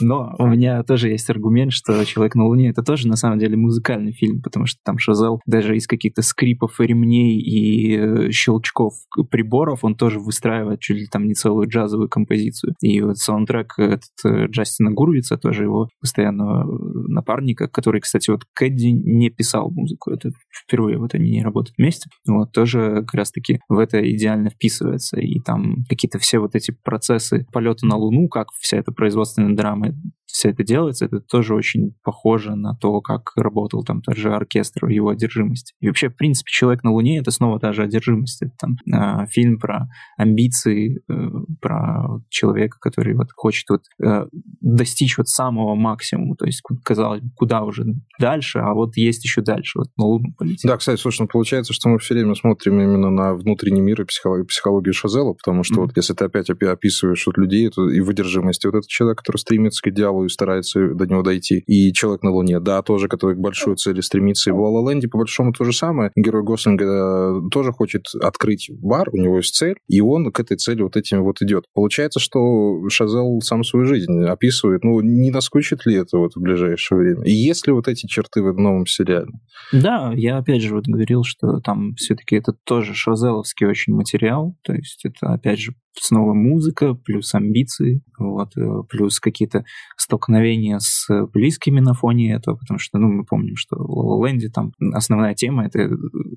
Но 0.00 0.34
у 0.38 0.46
меня 0.46 0.82
тоже 0.82 1.08
есть 1.08 1.28
аргумент, 1.30 1.72
что 1.72 2.04
«Человек 2.04 2.34
на 2.34 2.46
Луне»— 2.46 2.68
это 2.70 2.82
тоже, 2.82 3.08
на 3.08 3.16
самом 3.16 3.38
деле, 3.38 3.56
музыкальный 3.56 4.12
фильм, 4.12 4.42
потому 4.42 4.66
что 4.66 4.80
там 4.84 4.98
Шазел 4.98 5.40
даже 5.46 5.76
из 5.76 5.86
каких-то 5.86 6.22
скрипов 6.22 6.80
и 6.80 6.86
ремней 6.86 7.38
и 7.38 7.96
э, 7.96 8.30
щелчков 8.30 8.94
приборов 9.30 9.84
он 9.84 9.94
тоже 9.94 10.18
выстраивает 10.18 10.80
чуть 10.80 10.98
ли 10.98 11.06
там 11.06 11.26
не 11.26 11.34
целую 11.34 11.68
джазовую 11.68 12.08
композицию. 12.08 12.74
И 12.80 13.00
вот 13.00 13.18
саундтрек 13.18 13.78
этот 13.78 14.10
э, 14.24 14.46
Джастина 14.46 14.90
Гурвица 14.90 15.36
тоже 15.36 15.64
его 15.64 15.77
постоянного 16.00 16.64
напарника, 17.08 17.68
который, 17.68 18.00
кстати, 18.00 18.30
вот 18.30 18.42
Кэдди 18.54 18.86
не 18.86 19.30
писал 19.30 19.70
музыку, 19.70 20.10
это 20.10 20.30
впервые 20.50 20.98
вот 20.98 21.14
они 21.14 21.30
не 21.30 21.42
работают 21.42 21.76
вместе, 21.78 22.10
вот 22.26 22.52
тоже 22.52 23.02
как 23.02 23.14
раз-таки 23.14 23.60
в 23.68 23.78
это 23.78 23.98
идеально 24.10 24.50
вписывается, 24.50 25.20
и 25.20 25.40
там 25.40 25.84
какие-то 25.88 26.18
все 26.18 26.38
вот 26.38 26.54
эти 26.54 26.70
процессы 26.70 27.46
полета 27.52 27.86
на 27.86 27.96
Луну, 27.96 28.28
как 28.28 28.48
вся 28.58 28.78
эта 28.78 28.92
производственная 28.92 29.54
драма 29.54 29.94
все 30.30 30.50
это 30.50 30.62
делается, 30.62 31.06
это 31.06 31.20
тоже 31.20 31.54
очень 31.54 31.94
похоже 32.02 32.54
на 32.54 32.74
то, 32.74 33.00
как 33.00 33.32
работал 33.36 33.82
там 33.82 34.02
тот 34.02 34.16
же 34.16 34.32
оркестр 34.32 34.86
в 34.86 34.88
его 34.88 35.08
одержимости. 35.08 35.74
И 35.80 35.88
вообще, 35.88 36.10
в 36.10 36.16
принципе, 36.16 36.50
«Человек 36.50 36.84
на 36.84 36.92
Луне»— 36.92 37.18
это 37.20 37.30
снова 37.30 37.58
та 37.58 37.72
же 37.72 37.82
одержимость. 37.82 38.42
Это 38.42 38.52
там 38.58 38.76
э, 38.92 39.26
фильм 39.28 39.58
про 39.58 39.88
амбиции, 40.16 41.00
э, 41.08 41.30
про 41.60 42.20
человека, 42.28 42.78
который 42.80 43.14
вот 43.14 43.28
хочет 43.34 43.64
вот 43.70 43.82
э, 44.02 44.26
достичь 44.60 45.16
вот 45.18 45.28
самого 45.28 45.74
максимума, 45.74 46.36
то 46.36 46.44
есть, 46.44 46.62
казалось 46.84 47.22
бы, 47.22 47.30
куда 47.34 47.62
уже 47.62 47.84
дальше, 48.20 48.58
а 48.58 48.74
вот 48.74 48.96
есть 48.96 49.24
еще 49.24 49.40
дальше, 49.40 49.78
вот 49.78 49.88
на 49.96 50.04
Луну 50.04 50.34
полететь. 50.36 50.64
Да, 50.64 50.76
кстати, 50.76 51.00
слушай, 51.00 51.22
ну 51.22 51.28
получается, 51.28 51.72
что 51.72 51.88
мы 51.88 51.98
все 51.98 52.14
время 52.14 52.34
смотрим 52.34 52.80
именно 52.80 53.10
на 53.10 53.34
внутренний 53.34 53.80
мир 53.80 54.02
и 54.02 54.04
психологию, 54.04 54.46
психологию 54.46 54.92
Шазела, 54.92 55.32
потому 55.32 55.64
что 55.64 55.76
mm-hmm. 55.76 55.86
вот 55.86 55.96
если 55.96 56.14
ты 56.14 56.24
опять 56.24 56.50
описываешь 56.50 57.26
вот 57.26 57.38
людей 57.38 57.68
то 57.70 57.88
и 57.88 58.00
выдержимость, 58.00 58.64
вот 58.64 58.74
этот 58.74 58.88
человек, 58.88 59.18
который 59.18 59.38
стремится 59.38 59.82
к 59.82 59.88
идеалу 59.88 60.17
и 60.24 60.28
старается 60.28 60.94
до 60.94 61.06
него 61.06 61.22
дойти. 61.22 61.62
И 61.66 61.92
«Человек 61.92 62.22
на 62.22 62.30
Луне», 62.30 62.60
да, 62.60 62.82
тоже, 62.82 63.08
который 63.08 63.36
к 63.36 63.38
большой 63.38 63.76
цели 63.76 64.00
стремится. 64.00 64.50
И 64.50 64.52
в 64.52 64.60
«Ла 64.60 64.90
Ленде» 64.90 65.08
по 65.08 65.18
большому 65.18 65.52
то 65.52 65.64
же 65.64 65.72
самое. 65.72 66.10
Герой 66.16 66.42
Гослинга 66.42 66.84
э, 66.84 67.48
тоже 67.50 67.72
хочет 67.72 68.04
открыть 68.20 68.70
бар, 68.70 69.08
у 69.12 69.16
него 69.16 69.36
есть 69.36 69.54
цель, 69.54 69.76
и 69.88 70.00
он 70.00 70.30
к 70.32 70.40
этой 70.40 70.56
цели 70.56 70.82
вот 70.82 70.96
этим 70.96 71.22
вот 71.22 71.42
идет. 71.42 71.64
Получается, 71.74 72.20
что 72.20 72.88
Шазел 72.88 73.40
сам 73.40 73.64
свою 73.64 73.86
жизнь 73.86 74.22
описывает. 74.24 74.84
Ну, 74.84 75.00
не 75.00 75.30
наскучит 75.30 75.86
ли 75.86 75.94
это 75.94 76.18
вот 76.18 76.34
в 76.34 76.40
ближайшее 76.40 76.98
время? 76.98 77.24
И 77.24 77.32
есть 77.32 77.66
ли 77.66 77.72
вот 77.72 77.88
эти 77.88 78.06
черты 78.06 78.42
в 78.42 78.58
новом 78.58 78.86
сериале? 78.86 79.32
Да, 79.72 80.12
я 80.14 80.38
опять 80.38 80.62
же 80.62 80.74
вот 80.74 80.86
говорил, 80.86 81.24
что 81.24 81.60
там 81.60 81.94
все-таки 81.96 82.36
это 82.36 82.54
тоже 82.64 82.94
шазеловский 82.94 83.66
очень 83.66 83.94
материал, 83.94 84.56
то 84.62 84.72
есть 84.72 85.04
это 85.04 85.32
опять 85.32 85.58
же 85.58 85.72
снова 86.00 86.34
музыка, 86.34 86.94
плюс 86.94 87.34
амбиции, 87.34 88.02
вот, 88.18 88.56
э, 88.56 88.82
плюс 88.88 89.20
какие-то 89.20 89.64
столкновения 89.96 90.78
с 90.78 91.06
близкими 91.32 91.80
на 91.80 91.94
фоне 91.94 92.34
этого, 92.34 92.56
потому 92.56 92.78
что, 92.78 92.98
ну, 92.98 93.08
мы 93.08 93.24
помним, 93.24 93.56
что 93.56 93.76
в 93.78 94.24
Ленде 94.26 94.48
там 94.48 94.72
основная 94.92 95.34
тема— 95.34 95.66
это 95.66 95.90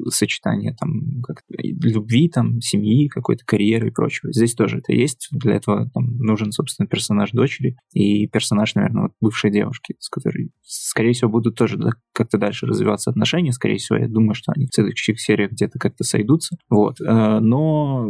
сочетание 0.09 0.75
там 0.79 1.21
как 1.23 1.43
любви, 1.49 2.29
там, 2.29 2.61
семьи, 2.61 3.07
какой-то 3.07 3.43
карьеры 3.45 3.87
и 3.87 3.91
прочего. 3.91 4.31
Здесь 4.31 4.53
тоже 4.53 4.79
это 4.79 4.93
есть, 4.93 5.27
для 5.31 5.55
этого 5.55 5.89
там 5.93 6.17
нужен, 6.17 6.51
собственно, 6.51 6.87
персонаж 6.87 7.31
дочери 7.31 7.77
и 7.93 8.27
персонаж, 8.27 8.75
наверное, 8.75 9.03
вот 9.03 9.11
бывшей 9.21 9.51
девушки, 9.51 9.95
с 9.99 10.09
которой, 10.09 10.51
скорее 10.63 11.13
всего, 11.13 11.29
будут 11.29 11.55
тоже 11.55 11.77
да, 11.77 11.91
как-то 12.13 12.37
дальше 12.37 12.65
развиваться 12.65 13.09
отношения, 13.09 13.51
скорее 13.51 13.77
всего, 13.77 13.97
я 13.97 14.07
думаю, 14.07 14.33
что 14.33 14.51
они 14.55 14.67
в 14.67 14.73
следующих 14.73 15.19
сериях 15.19 15.51
где-то 15.51 15.79
как-то 15.79 16.03
сойдутся, 16.03 16.57
вот. 16.69 16.99
Э, 17.01 17.39
но 17.39 18.09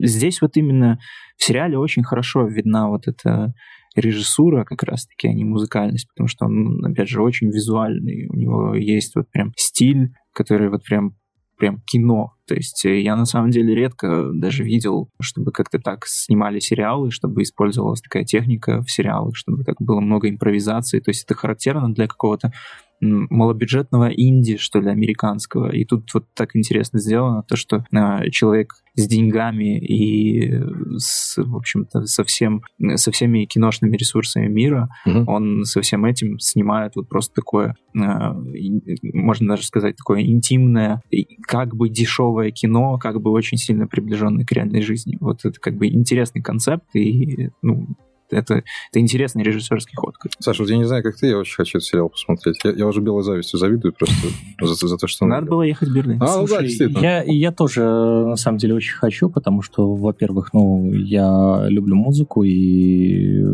здесь 0.00 0.40
вот 0.40 0.56
именно 0.56 0.73
именно 0.74 0.98
в 1.36 1.44
сериале 1.44 1.78
очень 1.78 2.02
хорошо 2.02 2.46
видна 2.46 2.88
вот 2.88 3.06
эта 3.06 3.54
режиссура 3.94 4.64
как 4.64 4.82
раз-таки, 4.82 5.28
а 5.28 5.32
не 5.32 5.44
музыкальность, 5.44 6.08
потому 6.08 6.26
что 6.26 6.46
он, 6.46 6.84
опять 6.84 7.08
же, 7.08 7.22
очень 7.22 7.48
визуальный, 7.48 8.26
у 8.28 8.34
него 8.34 8.74
есть 8.74 9.14
вот 9.14 9.30
прям 9.30 9.52
стиль, 9.56 10.12
который 10.32 10.68
вот 10.68 10.82
прям 10.82 11.16
прям 11.56 11.80
кино. 11.86 12.32
То 12.48 12.54
есть 12.56 12.84
э, 12.84 13.00
я 13.00 13.14
на 13.14 13.26
самом 13.26 13.50
деле 13.50 13.76
редко 13.76 14.30
даже 14.34 14.64
видел, 14.64 15.08
чтобы 15.20 15.52
как-то 15.52 15.78
так 15.78 16.04
снимали 16.04 16.58
сериалы, 16.58 17.12
чтобы 17.12 17.42
использовалась 17.42 18.00
такая 18.00 18.24
техника 18.24 18.82
в 18.82 18.90
сериалах, 18.90 19.36
чтобы 19.36 19.62
так 19.62 19.76
было 19.78 20.00
много 20.00 20.28
импровизации. 20.28 20.98
То 20.98 21.10
есть 21.10 21.22
это 21.24 21.34
характерно 21.34 21.94
для 21.94 22.08
какого-то 22.08 22.52
малобюджетного 23.04 24.10
инди, 24.14 24.56
что 24.56 24.80
ли, 24.80 24.90
американского. 24.90 25.70
И 25.74 25.84
тут 25.84 26.12
вот 26.14 26.26
так 26.34 26.56
интересно 26.56 26.98
сделано 26.98 27.42
то, 27.42 27.56
что 27.56 27.84
э, 27.92 28.30
человек 28.30 28.74
с 28.96 29.06
деньгами 29.08 29.78
и 29.78 30.52
с, 30.98 31.36
в 31.36 31.56
общем-то, 31.56 32.06
со, 32.06 32.22
всем, 32.24 32.62
со 32.94 33.10
всеми 33.10 33.44
киношными 33.44 33.96
ресурсами 33.96 34.46
мира, 34.46 34.88
угу. 35.04 35.24
он 35.26 35.64
со 35.64 35.80
всем 35.80 36.04
этим 36.04 36.38
снимает 36.38 36.92
вот 36.94 37.08
просто 37.08 37.34
такое, 37.34 37.74
э, 37.96 38.00
можно 39.12 39.48
даже 39.48 39.64
сказать, 39.64 39.96
такое 39.96 40.22
интимное, 40.22 41.02
как 41.46 41.74
бы 41.74 41.88
дешевое 41.88 42.50
кино, 42.50 42.98
как 42.98 43.20
бы 43.20 43.30
очень 43.30 43.58
сильно 43.58 43.86
приближенное 43.86 44.44
к 44.44 44.52
реальной 44.52 44.82
жизни. 44.82 45.16
Вот 45.20 45.44
это 45.44 45.58
как 45.60 45.76
бы 45.76 45.88
интересный 45.88 46.42
концепт, 46.42 46.84
и 46.94 47.50
ну, 47.62 47.88
это, 48.30 48.62
это 48.90 49.00
интересный 49.00 49.42
режиссерский 49.42 49.94
ход. 49.96 50.14
Саша, 50.38 50.62
вот 50.62 50.70
я 50.70 50.76
не 50.76 50.84
знаю, 50.84 51.02
как 51.02 51.16
ты, 51.16 51.28
я 51.28 51.38
очень 51.38 51.54
хочу 51.54 51.78
этот 51.78 51.88
сериал 51.88 52.08
посмотреть. 52.08 52.58
Я, 52.64 52.72
я 52.72 52.86
уже 52.86 53.00
белой 53.00 53.22
завистью 53.22 53.58
завидую 53.58 53.92
просто 53.92 54.14
за, 54.60 54.88
за 54.88 54.96
то, 54.96 55.06
что... 55.06 55.26
Надо 55.26 55.46
было 55.46 55.62
ехать 55.62 55.88
в 55.88 55.94
Берлин. 55.94 56.22
А, 56.22 56.26
ну 56.26 56.46
Слушай, 56.46 56.56
да, 56.56 56.62
действительно. 56.62 56.98
Я, 57.00 57.22
я 57.22 57.52
тоже, 57.52 57.82
на 57.82 58.36
самом 58.36 58.58
деле, 58.58 58.74
очень 58.74 58.94
хочу, 58.94 59.28
потому 59.28 59.62
что, 59.62 59.94
во-первых, 59.94 60.52
ну, 60.52 60.92
я 60.92 61.66
люблю 61.68 61.96
музыку, 61.96 62.42
и 62.42 63.44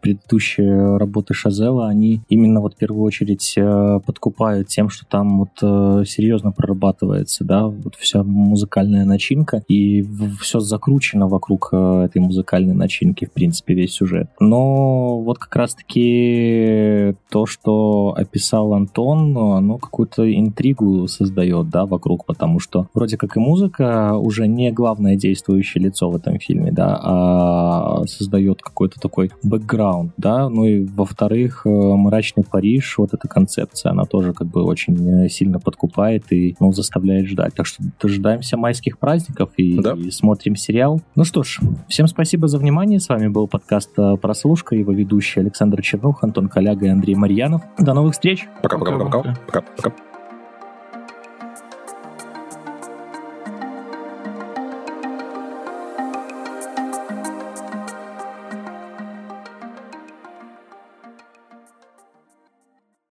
предыдущие 0.00 0.96
работы 0.96 1.34
Шазела, 1.34 1.88
они 1.88 2.20
именно 2.28 2.60
вот 2.60 2.74
в 2.74 2.76
первую 2.76 3.02
очередь 3.02 3.54
э, 3.56 4.00
подкупают 4.04 4.68
тем, 4.68 4.88
что 4.88 5.06
там 5.06 5.40
вот 5.40 5.50
э, 5.62 6.04
серьезно 6.06 6.52
прорабатывается, 6.52 7.44
да, 7.44 7.66
вот 7.66 7.94
вся 7.96 8.22
музыкальная 8.22 9.04
начинка, 9.04 9.62
и 9.68 10.04
все 10.40 10.60
закручено 10.60 11.28
вокруг 11.28 11.70
э, 11.72 12.04
этой 12.06 12.20
музыкальной 12.20 12.74
начинки, 12.74 13.24
в 13.26 13.32
принципе, 13.32 13.74
весь 13.74 13.97
сюжет. 13.98 14.28
Но 14.40 15.20
вот 15.20 15.38
как 15.38 15.54
раз-таки 15.56 17.14
то, 17.30 17.46
что 17.46 18.14
описал 18.16 18.74
Антон, 18.74 19.36
оно 19.36 19.78
какую-то 19.78 20.32
интригу 20.32 21.06
создает, 21.08 21.68
да, 21.68 21.86
вокруг, 21.86 22.24
потому 22.24 22.60
что 22.60 22.88
вроде 22.94 23.16
как 23.16 23.36
и 23.36 23.40
музыка 23.40 24.14
уже 24.14 24.46
не 24.46 24.70
главное 24.72 25.16
действующее 25.16 25.84
лицо 25.84 26.10
в 26.10 26.16
этом 26.16 26.38
фильме, 26.38 26.72
да, 26.72 26.98
а 27.02 28.06
создает 28.06 28.62
какой-то 28.62 29.00
такой 29.00 29.30
бэкграунд, 29.42 30.12
да, 30.16 30.48
ну 30.48 30.64
и 30.64 30.84
во-вторых, 30.84 31.62
э, 31.64 31.68
мрачный 31.68 32.44
Париж, 32.44 32.98
вот 32.98 33.14
эта 33.14 33.28
концепция, 33.28 33.92
она 33.92 34.04
тоже 34.04 34.32
как 34.32 34.48
бы 34.48 34.62
очень 34.62 35.28
сильно 35.28 35.58
подкупает 35.60 36.32
и, 36.32 36.56
ну, 36.60 36.72
заставляет 36.72 37.26
ждать. 37.26 37.54
Так 37.54 37.66
что 37.66 37.82
дожидаемся 38.00 38.56
майских 38.56 38.98
праздников 38.98 39.50
и, 39.56 39.80
да. 39.80 39.94
и 39.94 40.10
смотрим 40.10 40.56
сериал. 40.56 41.00
Ну 41.14 41.24
что 41.24 41.42
ж, 41.42 41.60
всем 41.88 42.06
спасибо 42.06 42.48
за 42.48 42.58
внимание, 42.58 43.00
с 43.00 43.08
вами 43.08 43.28
был 43.28 43.48
подкаст 43.48 43.87
подкаста 43.88 44.16
«Прослушка», 44.16 44.74
его 44.74 44.92
ведущие 44.92 45.42
Александр 45.42 45.82
Чернух, 45.82 46.22
Антон 46.22 46.48
Коляга 46.48 46.86
и 46.86 46.88
Андрей 46.88 47.14
Марьянов. 47.14 47.62
До 47.78 47.94
новых 47.94 48.12
встреч! 48.14 48.46
Пока-пока-пока. 48.62 49.34
Пока-пока. 49.46 50.07